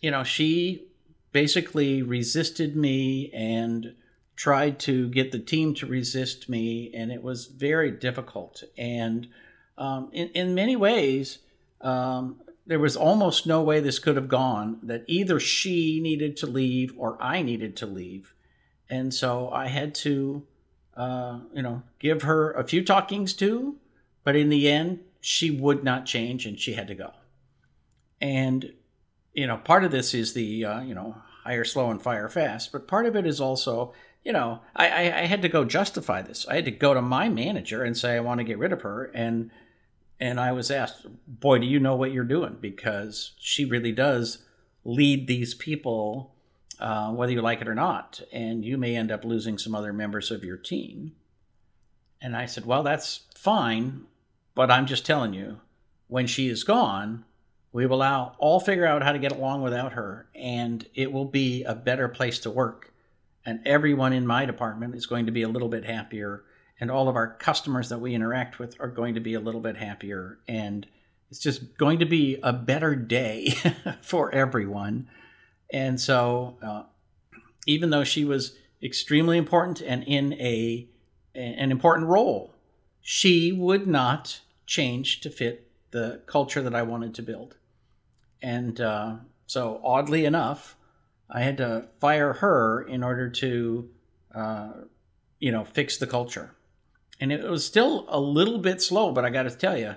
you 0.00 0.10
know, 0.10 0.24
she 0.24 0.86
basically 1.32 2.02
resisted 2.02 2.76
me 2.76 3.30
and 3.32 3.94
tried 4.36 4.78
to 4.80 5.08
get 5.10 5.32
the 5.32 5.38
team 5.38 5.74
to 5.74 5.86
resist 5.86 6.48
me, 6.48 6.90
and 6.94 7.12
it 7.12 7.22
was 7.22 7.46
very 7.46 7.90
difficult. 7.90 8.62
And 8.76 9.28
um, 9.78 10.10
in, 10.12 10.28
in 10.30 10.54
many 10.54 10.76
ways, 10.76 11.38
um, 11.80 12.40
there 12.66 12.78
was 12.78 12.96
almost 12.96 13.46
no 13.46 13.62
way 13.62 13.80
this 13.80 13.98
could 13.98 14.16
have 14.16 14.28
gone 14.28 14.78
that 14.82 15.04
either 15.06 15.40
she 15.40 16.00
needed 16.00 16.36
to 16.38 16.46
leave 16.46 16.94
or 16.96 17.20
I 17.20 17.42
needed 17.42 17.76
to 17.78 17.86
leave. 17.86 18.34
And 18.88 19.12
so 19.12 19.50
I 19.50 19.68
had 19.68 19.94
to, 19.96 20.46
uh, 20.96 21.40
you 21.54 21.62
know, 21.62 21.82
give 21.98 22.22
her 22.22 22.52
a 22.52 22.64
few 22.64 22.84
talkings 22.84 23.32
to, 23.34 23.76
but 24.24 24.36
in 24.36 24.48
the 24.48 24.68
end, 24.68 25.00
she 25.20 25.50
would 25.50 25.84
not 25.84 26.06
change 26.06 26.46
and 26.46 26.58
she 26.58 26.74
had 26.74 26.88
to 26.88 26.94
go. 26.94 27.12
And, 28.20 28.72
you 29.32 29.46
know, 29.46 29.56
part 29.56 29.84
of 29.84 29.90
this 29.90 30.14
is 30.14 30.34
the, 30.34 30.64
uh, 30.64 30.80
you 30.82 30.94
know, 30.94 31.16
hire 31.44 31.64
slow 31.64 31.90
and 31.90 32.00
fire 32.00 32.28
fast, 32.28 32.72
but 32.72 32.88
part 32.88 33.06
of 33.06 33.16
it 33.16 33.26
is 33.26 33.40
also, 33.40 33.92
you 34.24 34.32
know, 34.32 34.60
I, 34.76 34.88
I, 34.88 35.20
I 35.22 35.26
had 35.26 35.42
to 35.42 35.48
go 35.48 35.64
justify 35.64 36.22
this. 36.22 36.46
I 36.48 36.54
had 36.54 36.64
to 36.66 36.70
go 36.70 36.94
to 36.94 37.02
my 37.02 37.28
manager 37.28 37.82
and 37.82 37.96
say, 37.96 38.16
I 38.16 38.20
want 38.20 38.38
to 38.38 38.44
get 38.44 38.58
rid 38.58 38.72
of 38.72 38.82
her. 38.82 39.10
And, 39.14 39.50
and 40.20 40.38
I 40.38 40.52
was 40.52 40.70
asked, 40.70 41.06
boy, 41.26 41.58
do 41.58 41.66
you 41.66 41.80
know 41.80 41.96
what 41.96 42.12
you're 42.12 42.24
doing? 42.24 42.58
Because 42.60 43.32
she 43.38 43.64
really 43.64 43.90
does 43.90 44.44
lead 44.84 45.26
these 45.26 45.54
people, 45.54 46.34
uh, 46.78 47.10
whether 47.10 47.32
you 47.32 47.42
like 47.42 47.60
it 47.60 47.68
or 47.68 47.74
not. 47.74 48.20
And 48.32 48.64
you 48.64 48.78
may 48.78 48.94
end 48.94 49.10
up 49.10 49.24
losing 49.24 49.58
some 49.58 49.74
other 49.74 49.92
members 49.92 50.30
of 50.30 50.44
your 50.44 50.56
team. 50.56 51.12
And 52.20 52.36
I 52.36 52.46
said, 52.46 52.66
well, 52.66 52.84
that's 52.84 53.22
fine. 53.34 54.06
But 54.54 54.70
I'm 54.70 54.86
just 54.86 55.06
telling 55.06 55.32
you, 55.34 55.60
when 56.08 56.26
she 56.26 56.48
is 56.48 56.64
gone, 56.64 57.24
we 57.72 57.86
will 57.86 58.02
all, 58.02 58.60
figure 58.60 58.86
out 58.86 59.02
how 59.02 59.12
to 59.12 59.18
get 59.18 59.32
along 59.32 59.62
without 59.62 59.94
her. 59.94 60.28
And 60.34 60.86
it 60.94 61.10
will 61.10 61.24
be 61.24 61.64
a 61.64 61.74
better 61.74 62.08
place 62.08 62.38
to 62.40 62.50
work. 62.50 62.92
And 63.46 63.60
everyone 63.66 64.12
in 64.12 64.26
my 64.26 64.44
department 64.44 64.94
is 64.94 65.06
going 65.06 65.26
to 65.26 65.32
be 65.32 65.42
a 65.42 65.48
little 65.48 65.68
bit 65.68 65.84
happier 65.84 66.44
and 66.82 66.90
all 66.90 67.08
of 67.08 67.14
our 67.14 67.28
customers 67.28 67.90
that 67.90 68.00
we 68.00 68.12
interact 68.12 68.58
with 68.58 68.74
are 68.80 68.88
going 68.88 69.14
to 69.14 69.20
be 69.20 69.34
a 69.34 69.40
little 69.40 69.60
bit 69.60 69.76
happier 69.76 70.40
and 70.48 70.84
it's 71.30 71.38
just 71.38 71.78
going 71.78 72.00
to 72.00 72.04
be 72.04 72.40
a 72.42 72.52
better 72.52 72.96
day 72.96 73.54
for 74.02 74.34
everyone 74.34 75.08
and 75.72 76.00
so 76.00 76.58
uh, 76.60 76.82
even 77.68 77.90
though 77.90 78.02
she 78.02 78.24
was 78.24 78.56
extremely 78.82 79.38
important 79.38 79.80
and 79.80 80.02
in 80.02 80.32
a 80.34 80.88
an 81.36 81.70
important 81.70 82.08
role 82.08 82.52
she 83.02 83.52
would 83.52 83.86
not 83.86 84.40
change 84.64 85.20
to 85.20 85.28
fit 85.28 85.68
the 85.90 86.22
culture 86.26 86.62
that 86.62 86.74
i 86.74 86.82
wanted 86.82 87.14
to 87.14 87.22
build 87.22 87.56
and 88.40 88.80
uh, 88.80 89.16
so 89.46 89.80
oddly 89.84 90.24
enough 90.24 90.76
i 91.28 91.42
had 91.42 91.56
to 91.58 91.86
fire 92.00 92.34
her 92.34 92.82
in 92.82 93.02
order 93.02 93.28
to 93.28 93.90
uh, 94.34 94.72
you 95.38 95.52
know 95.52 95.64
fix 95.64 95.98
the 95.98 96.06
culture 96.06 96.54
and 97.22 97.30
it 97.30 97.48
was 97.48 97.64
still 97.64 98.04
a 98.08 98.18
little 98.18 98.58
bit 98.58 98.82
slow, 98.82 99.12
but 99.12 99.24
I 99.24 99.30
got 99.30 99.44
to 99.44 99.50
tell 99.50 99.78
you, 99.78 99.94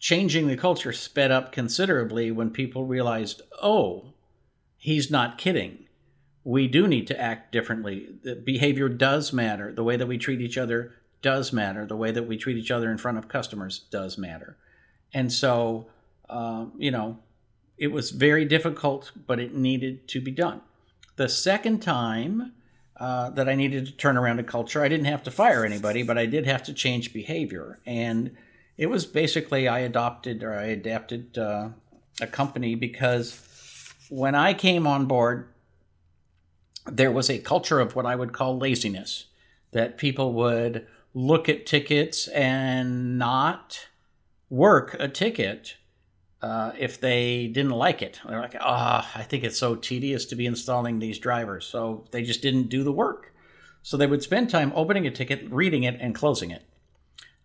changing 0.00 0.48
the 0.48 0.56
culture 0.56 0.92
sped 0.92 1.30
up 1.30 1.52
considerably 1.52 2.32
when 2.32 2.50
people 2.50 2.84
realized, 2.84 3.42
oh, 3.62 4.06
he's 4.76 5.08
not 5.08 5.38
kidding. 5.38 5.86
We 6.42 6.66
do 6.66 6.88
need 6.88 7.06
to 7.06 7.20
act 7.20 7.52
differently. 7.52 8.08
The 8.24 8.34
behavior 8.34 8.88
does 8.88 9.32
matter. 9.32 9.72
The 9.72 9.84
way 9.84 9.96
that 9.96 10.08
we 10.08 10.18
treat 10.18 10.40
each 10.40 10.58
other 10.58 10.96
does 11.22 11.52
matter. 11.52 11.86
The 11.86 11.96
way 11.96 12.10
that 12.10 12.26
we 12.26 12.36
treat 12.36 12.56
each 12.56 12.70
other 12.70 12.90
in 12.90 12.98
front 12.98 13.18
of 13.18 13.28
customers 13.28 13.80
does 13.90 14.18
matter. 14.18 14.56
And 15.14 15.32
so, 15.32 15.86
uh, 16.28 16.66
you 16.76 16.90
know, 16.90 17.18
it 17.78 17.88
was 17.88 18.10
very 18.10 18.44
difficult, 18.44 19.12
but 19.26 19.38
it 19.38 19.54
needed 19.54 20.08
to 20.08 20.20
be 20.20 20.30
done. 20.30 20.60
The 21.16 21.28
second 21.28 21.80
time, 21.80 22.52
uh, 23.02 23.30
that 23.30 23.48
I 23.48 23.56
needed 23.56 23.86
to 23.86 23.92
turn 23.92 24.16
around 24.16 24.38
a 24.38 24.44
culture. 24.44 24.80
I 24.80 24.88
didn't 24.88 25.06
have 25.06 25.24
to 25.24 25.30
fire 25.32 25.64
anybody, 25.64 26.04
but 26.04 26.16
I 26.16 26.26
did 26.26 26.46
have 26.46 26.62
to 26.64 26.72
change 26.72 27.12
behavior. 27.12 27.80
And 27.84 28.36
it 28.76 28.86
was 28.86 29.06
basically 29.06 29.66
I 29.66 29.80
adopted 29.80 30.44
or 30.44 30.54
I 30.54 30.66
adapted 30.66 31.36
uh, 31.36 31.70
a 32.20 32.26
company 32.28 32.76
because 32.76 33.44
when 34.08 34.36
I 34.36 34.54
came 34.54 34.86
on 34.86 35.06
board, 35.06 35.48
there 36.86 37.10
was 37.10 37.28
a 37.28 37.38
culture 37.38 37.80
of 37.80 37.96
what 37.96 38.06
I 38.06 38.14
would 38.14 38.32
call 38.32 38.56
laziness, 38.56 39.24
that 39.72 39.98
people 39.98 40.32
would 40.34 40.86
look 41.14 41.48
at 41.48 41.66
tickets 41.66 42.28
and 42.28 43.18
not 43.18 43.88
work 44.48 44.96
a 44.98 45.08
ticket 45.08 45.76
uh, 46.42 46.72
if 46.78 47.00
they 47.00 47.46
didn't 47.46 47.72
like 47.72 48.02
it. 48.02 48.20
They're 48.26 48.40
like, 48.40 48.56
ah, 48.60 49.08
oh, 49.14 49.20
I 49.20 49.22
think 49.22 49.44
it's 49.44 49.58
so 49.58 49.76
tedious 49.76 50.26
to 50.26 50.36
be 50.36 50.46
installing 50.46 50.98
these 50.98 51.18
drivers. 51.18 51.64
So 51.64 52.04
they 52.10 52.22
just 52.22 52.42
didn't 52.42 52.68
do 52.68 52.82
the 52.82 52.92
work. 52.92 53.32
So 53.82 53.96
they 53.96 54.06
would 54.06 54.22
spend 54.22 54.50
time 54.50 54.72
opening 54.74 55.06
a 55.06 55.10
ticket, 55.10 55.50
reading 55.50 55.84
it, 55.84 55.96
and 56.00 56.14
closing 56.14 56.50
it. 56.50 56.62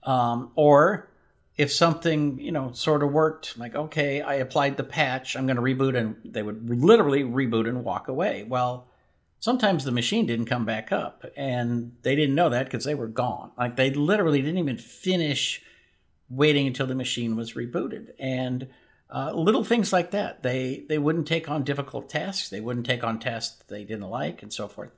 Um, 0.04 0.52
or 0.56 1.10
if 1.58 1.72
something, 1.72 2.40
you 2.40 2.52
know, 2.52 2.72
sort 2.72 3.04
of 3.04 3.12
worked, 3.12 3.58
like, 3.58 3.76
okay, 3.76 4.22
I 4.22 4.36
applied 4.36 4.78
the 4.78 4.84
patch, 4.84 5.36
I'm 5.36 5.48
going 5.48 5.58
to 5.58 5.62
reboot, 5.62 5.98
and 5.98 6.16
they 6.24 6.44
would 6.44 6.70
literally 6.70 7.24
reboot 7.24 7.68
and 7.68 7.84
walk 7.84 8.08
away. 8.08 8.46
Well, 8.48 8.88
sometimes 9.40 9.84
the 9.84 9.92
machine 9.92 10.26
didn't 10.26 10.46
come 10.46 10.66
back 10.66 10.92
up, 10.92 11.26
and 11.36 11.94
they 12.02 12.16
didn't 12.16 12.36
know 12.36 12.50
that 12.50 12.66
because 12.66 12.86
they 12.86 12.96
were 12.96 13.08
gone. 13.08 13.52
Like 13.58 13.76
they 13.76 13.92
literally 13.92 14.42
didn't 14.42 14.60
even 14.60 14.78
finish 14.78 15.62
waiting 16.30 16.68
until 16.68 16.88
the 16.88 16.96
machine 16.96 17.36
was 17.36 17.54
rebooted. 17.54 18.10
And 18.20 18.68
uh, 19.10 19.32
little 19.34 19.64
things 19.64 19.94
like 19.94 20.12
that. 20.12 20.44
They 20.44 20.86
they 20.90 20.98
wouldn't 20.98 21.28
take 21.28 21.50
on 21.50 21.64
difficult 21.64 22.10
tasks. 22.10 22.50
They 22.50 22.60
wouldn't 22.60 22.86
take 22.86 23.04
on 23.04 23.20
tasks 23.20 23.64
they 23.68 23.84
didn't 23.84 24.10
like, 24.10 24.44
and 24.44 24.52
so 24.52 24.68
forth. 24.68 24.92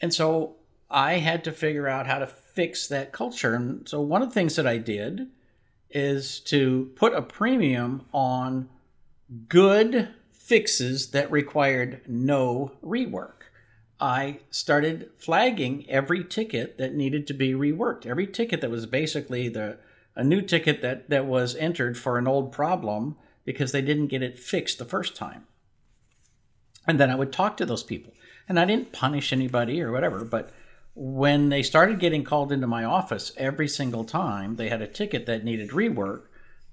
And 0.00 0.14
so 0.14 0.56
I 0.90 1.14
had 1.14 1.42
to 1.44 1.52
figure 1.52 1.88
out 1.88 2.06
how 2.06 2.18
to 2.18 2.26
fix 2.26 2.86
that 2.88 3.12
culture. 3.12 3.54
And 3.54 3.88
so 3.88 4.00
one 4.00 4.22
of 4.22 4.28
the 4.28 4.34
things 4.34 4.56
that 4.56 4.66
I 4.66 4.78
did 4.78 5.28
is 5.90 6.40
to 6.40 6.92
put 6.94 7.14
a 7.14 7.22
premium 7.22 8.06
on 8.12 8.68
good 9.48 10.08
fixes 10.32 11.10
that 11.10 11.30
required 11.30 12.02
no 12.06 12.72
rework. 12.84 13.35
I 14.00 14.40
started 14.50 15.10
flagging 15.16 15.88
every 15.88 16.22
ticket 16.22 16.76
that 16.78 16.94
needed 16.94 17.26
to 17.26 17.34
be 17.34 17.52
reworked. 17.52 18.06
Every 18.06 18.26
ticket 18.26 18.60
that 18.60 18.70
was 18.70 18.86
basically 18.86 19.48
the 19.48 19.78
a 20.16 20.24
new 20.24 20.40
ticket 20.40 20.80
that, 20.80 21.10
that 21.10 21.26
was 21.26 21.54
entered 21.56 21.98
for 21.98 22.16
an 22.16 22.26
old 22.26 22.50
problem 22.50 23.16
because 23.44 23.72
they 23.72 23.82
didn't 23.82 24.06
get 24.06 24.22
it 24.22 24.38
fixed 24.38 24.78
the 24.78 24.84
first 24.84 25.14
time. 25.14 25.44
And 26.86 26.98
then 26.98 27.10
I 27.10 27.14
would 27.14 27.32
talk 27.32 27.56
to 27.58 27.66
those 27.66 27.82
people. 27.82 28.14
And 28.48 28.58
I 28.58 28.64
didn't 28.64 28.92
punish 28.92 29.32
anybody 29.32 29.82
or 29.82 29.92
whatever, 29.92 30.24
but 30.24 30.50
when 30.94 31.50
they 31.50 31.62
started 31.62 32.00
getting 32.00 32.24
called 32.24 32.50
into 32.50 32.66
my 32.66 32.82
office 32.84 33.32
every 33.36 33.68
single 33.68 34.04
time 34.04 34.56
they 34.56 34.70
had 34.70 34.80
a 34.80 34.86
ticket 34.86 35.26
that 35.26 35.44
needed 35.44 35.70
rework, 35.70 36.22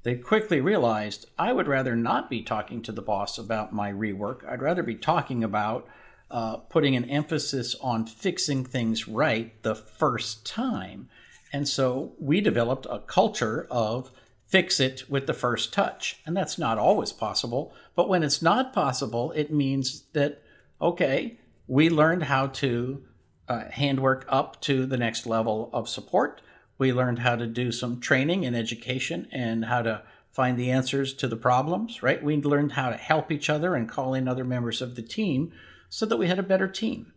they 0.03 0.15
quickly 0.15 0.61
realized 0.61 1.25
I 1.37 1.51
would 1.51 1.67
rather 1.67 1.95
not 1.95 2.29
be 2.29 2.41
talking 2.41 2.81
to 2.83 2.91
the 2.93 3.01
boss 3.01 3.37
about 3.37 3.73
my 3.73 3.91
rework. 3.91 4.47
I'd 4.47 4.61
rather 4.61 4.83
be 4.83 4.95
talking 4.95 5.43
about 5.43 5.87
uh, 6.33 6.57
putting 6.57 6.97
an 6.97 7.05
emphasis 7.05 7.75
on 7.79 8.05
fixing 8.05 8.65
things 8.65 9.07
right 9.07 9.63
the 9.63 9.75
first 9.75 10.45
time 10.45 11.07
and 11.53 11.69
so 11.69 12.13
we 12.19 12.41
developed 12.41 12.87
a 12.89 12.99
culture 12.99 13.67
of 13.69 14.11
fix 14.47 14.79
it 14.79 15.09
with 15.09 15.27
the 15.27 15.33
first 15.33 15.71
touch. 15.71 16.19
And 16.25 16.35
that's 16.35 16.57
not 16.57 16.79
always 16.79 17.11
possible. 17.11 17.73
But 17.95 18.09
when 18.09 18.23
it's 18.23 18.41
not 18.41 18.73
possible, 18.73 19.31
it 19.33 19.53
means 19.53 20.03
that, 20.13 20.41
okay, 20.81 21.37
we 21.67 21.89
learned 21.89 22.23
how 22.23 22.47
to 22.47 23.03
uh, 23.47 23.65
handwork 23.69 24.25
up 24.27 24.59
to 24.61 24.85
the 24.85 24.97
next 24.97 25.27
level 25.27 25.69
of 25.71 25.87
support. 25.87 26.41
We 26.79 26.91
learned 26.91 27.19
how 27.19 27.35
to 27.35 27.45
do 27.45 27.71
some 27.71 27.99
training 27.99 28.45
and 28.45 28.55
education 28.55 29.27
and 29.31 29.65
how 29.65 29.83
to 29.83 30.01
find 30.31 30.57
the 30.57 30.71
answers 30.71 31.13
to 31.13 31.27
the 31.27 31.35
problems, 31.35 32.01
right? 32.01 32.23
We 32.23 32.37
learned 32.37 32.71
how 32.71 32.89
to 32.89 32.97
help 32.97 33.31
each 33.31 33.49
other 33.49 33.75
and 33.75 33.87
call 33.87 34.15
in 34.15 34.27
other 34.27 34.43
members 34.43 34.81
of 34.81 34.95
the 34.95 35.03
team 35.03 35.51
so 35.93 36.07
that 36.07 36.17
we 36.17 36.27
had 36.27 36.39
a 36.39 36.43
better 36.43 36.67
team. 36.67 37.13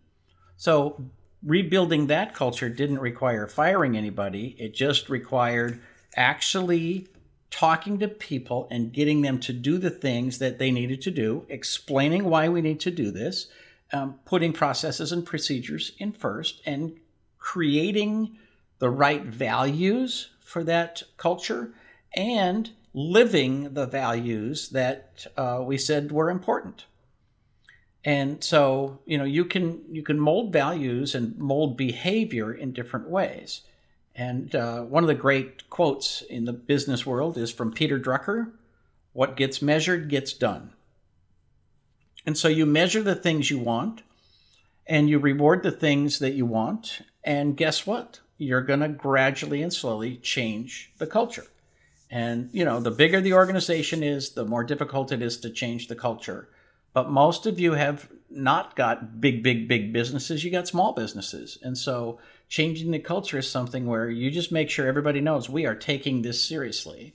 So 0.58 1.06
rebuilding 1.42 2.08
that 2.08 2.34
culture 2.34 2.68
didn't 2.68 2.98
require 2.98 3.46
firing 3.46 3.96
anybody. 3.96 4.54
It 4.58 4.74
just 4.74 5.08
required 5.08 5.80
actually 6.14 7.08
talking 7.48 7.98
to 8.00 8.06
people 8.06 8.68
and 8.70 8.92
getting 8.92 9.22
them 9.22 9.40
to 9.40 9.54
do 9.54 9.78
the 9.78 9.88
things 9.88 10.40
that 10.40 10.58
they 10.58 10.70
needed 10.70 11.00
to 11.00 11.10
do, 11.10 11.46
explaining 11.48 12.24
why 12.24 12.50
we 12.50 12.60
need 12.60 12.78
to 12.80 12.90
do 12.90 13.10
this, 13.10 13.46
um, 13.94 14.20
putting 14.26 14.52
processes 14.52 15.10
and 15.10 15.24
procedures 15.24 15.92
in 15.96 16.12
first, 16.12 16.60
and 16.66 16.98
creating 17.38 18.36
the 18.78 18.90
right 18.90 19.24
values 19.24 20.28
for 20.40 20.62
that 20.62 21.02
culture 21.16 21.72
and 22.14 22.72
living 22.92 23.72
the 23.72 23.86
values 23.86 24.68
that 24.68 25.26
uh, 25.38 25.62
we 25.64 25.78
said 25.78 26.12
were 26.12 26.28
important. 26.28 26.84
And 28.06 28.42
so, 28.42 29.00
you 29.04 29.18
know, 29.18 29.24
you 29.24 29.44
can 29.44 29.82
you 29.90 30.02
can 30.02 30.20
mold 30.20 30.52
values 30.52 31.16
and 31.16 31.36
mold 31.36 31.76
behavior 31.76 32.54
in 32.54 32.72
different 32.72 33.10
ways. 33.10 33.62
And 34.14 34.54
uh, 34.54 34.82
one 34.82 35.02
of 35.02 35.08
the 35.08 35.14
great 35.14 35.68
quotes 35.70 36.22
in 36.22 36.44
the 36.44 36.52
business 36.52 37.04
world 37.04 37.36
is 37.36 37.52
from 37.52 37.72
Peter 37.72 37.98
Drucker: 37.98 38.52
"What 39.12 39.36
gets 39.36 39.60
measured 39.60 40.08
gets 40.08 40.32
done." 40.32 40.70
And 42.24 42.38
so 42.38 42.46
you 42.46 42.64
measure 42.64 43.02
the 43.02 43.16
things 43.16 43.50
you 43.50 43.58
want, 43.58 44.02
and 44.86 45.10
you 45.10 45.18
reward 45.18 45.64
the 45.64 45.72
things 45.72 46.20
that 46.20 46.34
you 46.34 46.46
want. 46.46 47.00
And 47.24 47.56
guess 47.56 47.88
what? 47.88 48.20
You're 48.38 48.62
going 48.62 48.80
to 48.80 48.88
gradually 48.88 49.62
and 49.62 49.72
slowly 49.72 50.18
change 50.18 50.92
the 50.98 51.08
culture. 51.08 51.46
And, 52.08 52.50
you 52.52 52.64
know, 52.64 52.78
the 52.78 52.92
bigger 52.92 53.20
the 53.20 53.32
organization 53.32 54.04
is, 54.04 54.30
the 54.30 54.44
more 54.44 54.62
difficult 54.62 55.10
it 55.10 55.22
is 55.22 55.38
to 55.38 55.50
change 55.50 55.88
the 55.88 55.96
culture. 55.96 56.48
But 56.96 57.10
most 57.10 57.44
of 57.44 57.60
you 57.60 57.72
have 57.72 58.08
not 58.30 58.74
got 58.74 59.20
big, 59.20 59.42
big, 59.42 59.68
big 59.68 59.92
businesses. 59.92 60.42
You 60.42 60.50
got 60.50 60.66
small 60.66 60.94
businesses. 60.94 61.58
And 61.60 61.76
so 61.76 62.18
changing 62.48 62.90
the 62.90 62.98
culture 62.98 63.36
is 63.36 63.50
something 63.50 63.84
where 63.84 64.08
you 64.08 64.30
just 64.30 64.50
make 64.50 64.70
sure 64.70 64.86
everybody 64.86 65.20
knows 65.20 65.46
we 65.46 65.66
are 65.66 65.74
taking 65.74 66.22
this 66.22 66.42
seriously. 66.42 67.14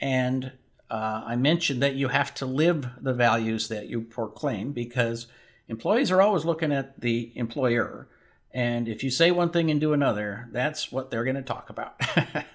And 0.00 0.52
uh, 0.88 1.24
I 1.26 1.34
mentioned 1.34 1.82
that 1.82 1.96
you 1.96 2.06
have 2.06 2.34
to 2.34 2.46
live 2.46 2.88
the 3.00 3.12
values 3.12 3.66
that 3.66 3.88
you 3.88 4.02
proclaim 4.02 4.70
because 4.70 5.26
employees 5.66 6.12
are 6.12 6.22
always 6.22 6.44
looking 6.44 6.70
at 6.70 7.00
the 7.00 7.32
employer. 7.34 8.06
And 8.52 8.86
if 8.86 9.02
you 9.02 9.10
say 9.10 9.32
one 9.32 9.50
thing 9.50 9.72
and 9.72 9.80
do 9.80 9.92
another, 9.92 10.48
that's 10.52 10.92
what 10.92 11.10
they're 11.10 11.24
going 11.24 11.34
to 11.34 11.42
talk 11.42 11.68
about. 11.68 12.00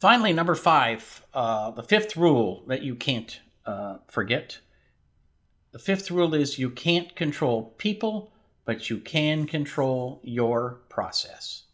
Finally, 0.00 0.32
number 0.32 0.54
five, 0.54 1.22
uh, 1.34 1.70
the 1.70 1.82
fifth 1.82 2.16
rule 2.16 2.64
that 2.66 2.80
you 2.80 2.94
can't 2.94 3.40
uh, 3.66 3.98
forget. 4.08 4.58
The 5.72 5.78
fifth 5.78 6.10
rule 6.10 6.34
is 6.34 6.58
you 6.58 6.70
can't 6.70 7.16
control 7.16 7.74
people, 7.78 8.32
but 8.64 8.90
you 8.90 8.98
can 8.98 9.46
control 9.46 10.20
your 10.22 10.80
process. 10.88 11.64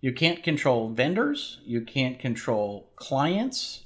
You 0.00 0.12
can't 0.12 0.42
control 0.42 0.90
vendors, 0.90 1.60
you 1.64 1.80
can't 1.80 2.18
control 2.18 2.90
clients, 2.94 3.84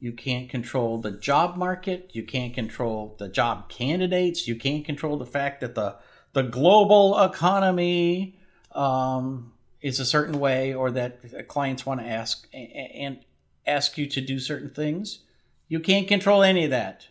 you 0.00 0.12
can't 0.12 0.48
control 0.48 0.98
the 0.98 1.12
job 1.12 1.56
market, 1.56 2.10
you 2.12 2.24
can't 2.24 2.52
control 2.52 3.14
the 3.18 3.28
job 3.28 3.68
candidates, 3.68 4.48
you 4.48 4.56
can't 4.56 4.84
control 4.84 5.16
the 5.16 5.26
fact 5.26 5.60
that 5.60 5.74
the 5.74 5.96
the 6.32 6.42
global 6.42 7.18
economy 7.22 8.38
um, 8.72 9.52
is 9.80 10.00
a 10.00 10.04
certain 10.04 10.38
way 10.38 10.74
or 10.74 10.90
that 10.90 11.48
clients 11.48 11.84
want 11.84 12.00
to 12.00 12.06
ask 12.06 12.48
and 12.52 13.24
ask 13.66 13.98
you 13.98 14.06
to 14.06 14.20
do 14.20 14.38
certain 14.38 14.70
things. 14.70 15.20
You 15.70 15.78
can't 15.78 16.08
control 16.08 16.42
any 16.42 16.64
of 16.64 16.70
that. 16.70 17.06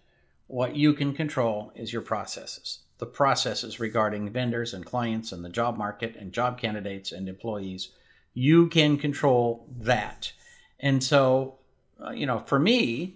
What 0.47 0.75
you 0.75 0.93
can 0.93 1.13
control 1.13 1.71
is 1.75 1.93
your 1.93 2.01
processes. 2.01 2.79
The 2.97 3.05
processes 3.05 3.79
regarding 3.79 4.29
vendors 4.31 4.73
and 4.73 4.85
clients 4.85 5.31
and 5.31 5.45
the 5.45 5.49
job 5.49 5.77
market 5.77 6.17
and 6.17 6.33
job 6.33 6.59
candidates 6.59 7.13
and 7.13 7.29
employees. 7.29 7.91
You 8.33 8.67
can 8.67 8.97
control 8.97 9.65
that. 9.79 10.33
And 10.77 11.01
so, 11.01 11.59
uh, 12.05 12.11
you 12.11 12.25
know, 12.25 12.39
for 12.39 12.59
me, 12.59 13.15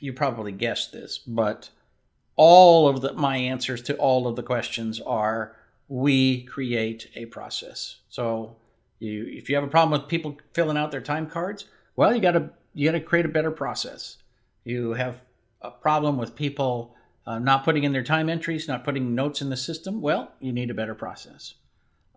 you 0.00 0.12
probably 0.12 0.50
guessed 0.50 0.92
this, 0.92 1.18
but 1.18 1.70
all 2.34 2.88
of 2.88 3.00
the, 3.00 3.12
my 3.12 3.36
answers 3.36 3.82
to 3.82 3.96
all 3.96 4.26
of 4.26 4.34
the 4.34 4.42
questions 4.42 5.00
are 5.02 5.54
we 5.86 6.42
create 6.42 7.08
a 7.14 7.26
process. 7.26 8.00
So 8.08 8.56
you, 8.98 9.24
if 9.28 9.48
you 9.48 9.54
have 9.54 9.64
a 9.64 9.68
problem 9.68 10.00
with 10.00 10.08
people 10.08 10.36
filling 10.52 10.76
out 10.76 10.90
their 10.90 11.00
time 11.00 11.28
cards, 11.28 11.66
well, 11.94 12.12
you 12.12 12.20
got 12.20 12.32
to 12.32 12.50
you 12.74 12.90
got 12.90 12.98
to 12.98 13.04
create 13.04 13.26
a 13.26 13.28
better 13.28 13.52
process. 13.52 14.16
You 14.64 14.92
have 14.94 15.22
a 15.62 15.70
problem 15.70 16.16
with 16.16 16.34
people 16.34 16.94
uh, 17.26 17.38
not 17.38 17.64
putting 17.64 17.84
in 17.84 17.92
their 17.92 18.02
time 18.02 18.28
entries, 18.28 18.68
not 18.68 18.84
putting 18.84 19.14
notes 19.14 19.40
in 19.42 19.50
the 19.50 19.56
system. 19.56 20.00
Well, 20.00 20.32
you 20.40 20.52
need 20.52 20.70
a 20.70 20.74
better 20.74 20.94
process. 20.94 21.54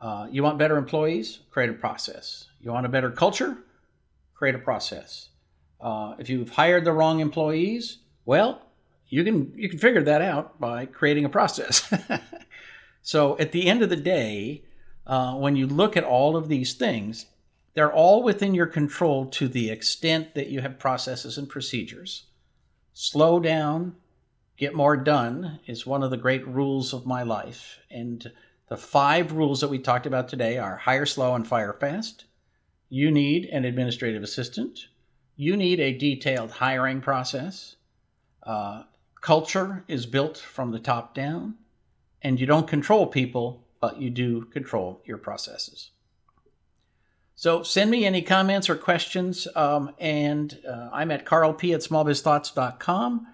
Uh, 0.02 0.28
you 0.30 0.44
want 0.44 0.58
better 0.58 0.78
employees? 0.78 1.40
Create 1.52 1.70
a 1.70 1.74
process. 1.74 2.48
You 2.60 2.72
want 2.72 2.86
a 2.86 2.90
better 2.90 3.10
culture? 3.10 3.58
Create 4.34 4.56
a 4.56 4.60
process. 4.60 5.30
Uh, 5.80 6.16
if 6.20 6.30
you've 6.30 6.50
hired 6.50 6.86
the 6.86 6.92
wrong 6.92 7.20
employees, 7.20 8.00
well, 8.26 8.62
you 9.08 9.24
can 9.24 9.54
you 9.56 9.70
can 9.70 9.80
figure 9.80 10.04
that 10.04 10.22
out 10.22 10.60
by 10.60 10.86
creating 10.86 11.26
a 11.26 11.30
process. 11.30 11.94
so 13.02 13.38
at 13.38 13.52
the 13.52 13.68
end 13.68 13.82
of 13.82 13.90
the 13.90 13.96
day, 13.96 14.64
uh, 15.06 15.36
when 15.36 15.56
you 15.56 15.68
look 15.68 15.96
at 15.96 16.04
all 16.04 16.36
of 16.36 16.48
these 16.48 16.74
things, 16.74 17.28
they're 17.74 17.92
all 17.92 18.24
within 18.24 18.54
your 18.54 18.66
control 18.66 19.26
to 19.28 19.48
the 19.48 19.70
extent 19.70 20.36
that 20.36 20.48
you 20.48 20.62
have 20.62 20.80
processes 20.80 21.38
and 21.38 21.50
procedures. 21.50 22.26
Slow 22.94 23.40
down, 23.40 23.96
get 24.58 24.76
more 24.76 24.98
done 24.98 25.60
is 25.66 25.86
one 25.86 26.04
of 26.04 26.12
the 26.12 26.18
great 26.18 26.48
rules 26.48 26.94
of 26.94 27.06
my 27.06 27.24
life. 27.24 27.80
And 27.90 28.32
the 28.70 28.78
five 28.78 29.32
rules 29.32 29.62
that 29.62 29.70
we 29.70 29.80
talked 29.80 30.06
about 30.06 30.28
today 30.28 30.58
are 30.58 30.78
hire 30.78 31.06
slow 31.06 31.36
and 31.36 31.48
fire 31.48 31.74
fast. 31.74 32.26
You 32.90 33.12
need 33.12 33.46
an 33.46 33.66
administrative 33.66 34.24
assistant. 34.24 34.88
You 35.36 35.58
need 35.58 35.80
a 35.80 35.98
detailed 35.98 36.52
hiring 36.52 37.02
process. 37.02 37.76
Uh, 38.44 38.84
culture 39.22 39.84
is 39.88 40.06
built 40.06 40.38
from 40.38 40.72
the 40.72 40.80
top 40.80 41.16
down. 41.16 41.56
And 42.22 42.40
you 42.40 42.46
don't 42.46 42.68
control 42.68 43.08
people 43.08 43.64
but 43.84 44.00
you 44.00 44.10
do 44.10 44.46
control 44.46 45.02
your 45.04 45.18
processes. 45.18 45.92
So 47.44 47.62
send 47.62 47.92
me 47.92 48.06
any 48.06 48.22
comments 48.22 48.70
or 48.70 48.78
questions, 48.78 49.50
um, 49.54 49.92
and 50.00 50.58
uh, 50.66 50.88
I'm 50.94 51.12
at 51.12 51.26
karlp 51.26 51.74
at 51.74 51.82
smallbizthoughts.com. 51.82 53.28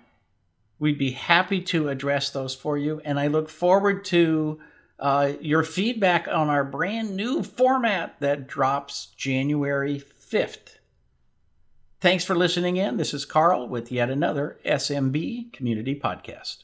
We'd 0.80 0.98
be 0.98 1.12
happy 1.12 1.62
to 1.66 1.90
address 1.90 2.32
those 2.32 2.56
for 2.56 2.76
you, 2.76 3.02
and 3.06 3.20
I 3.20 3.28
look 3.28 3.50
forward 3.50 4.04
to 4.06 4.60
uh, 4.98 5.34
your 5.42 5.62
feedback 5.62 6.28
on 6.28 6.50
our 6.50 6.64
brand 6.64 7.16
new 7.16 7.44
format 7.44 8.16
that 8.20 8.48
drops 8.48 9.10
January 9.16 10.00
5th. 10.00 10.80
Thanks 12.02 12.26
for 12.26 12.34
listening 12.34 12.78
in. 12.78 12.98
This 12.98 13.14
is 13.14 13.26
Karl 13.26 13.68
with 13.68 13.92
yet 13.92 14.10
another 14.10 14.58
SMB 14.66 15.54
Community 15.54 15.94
Podcast. 15.94 16.64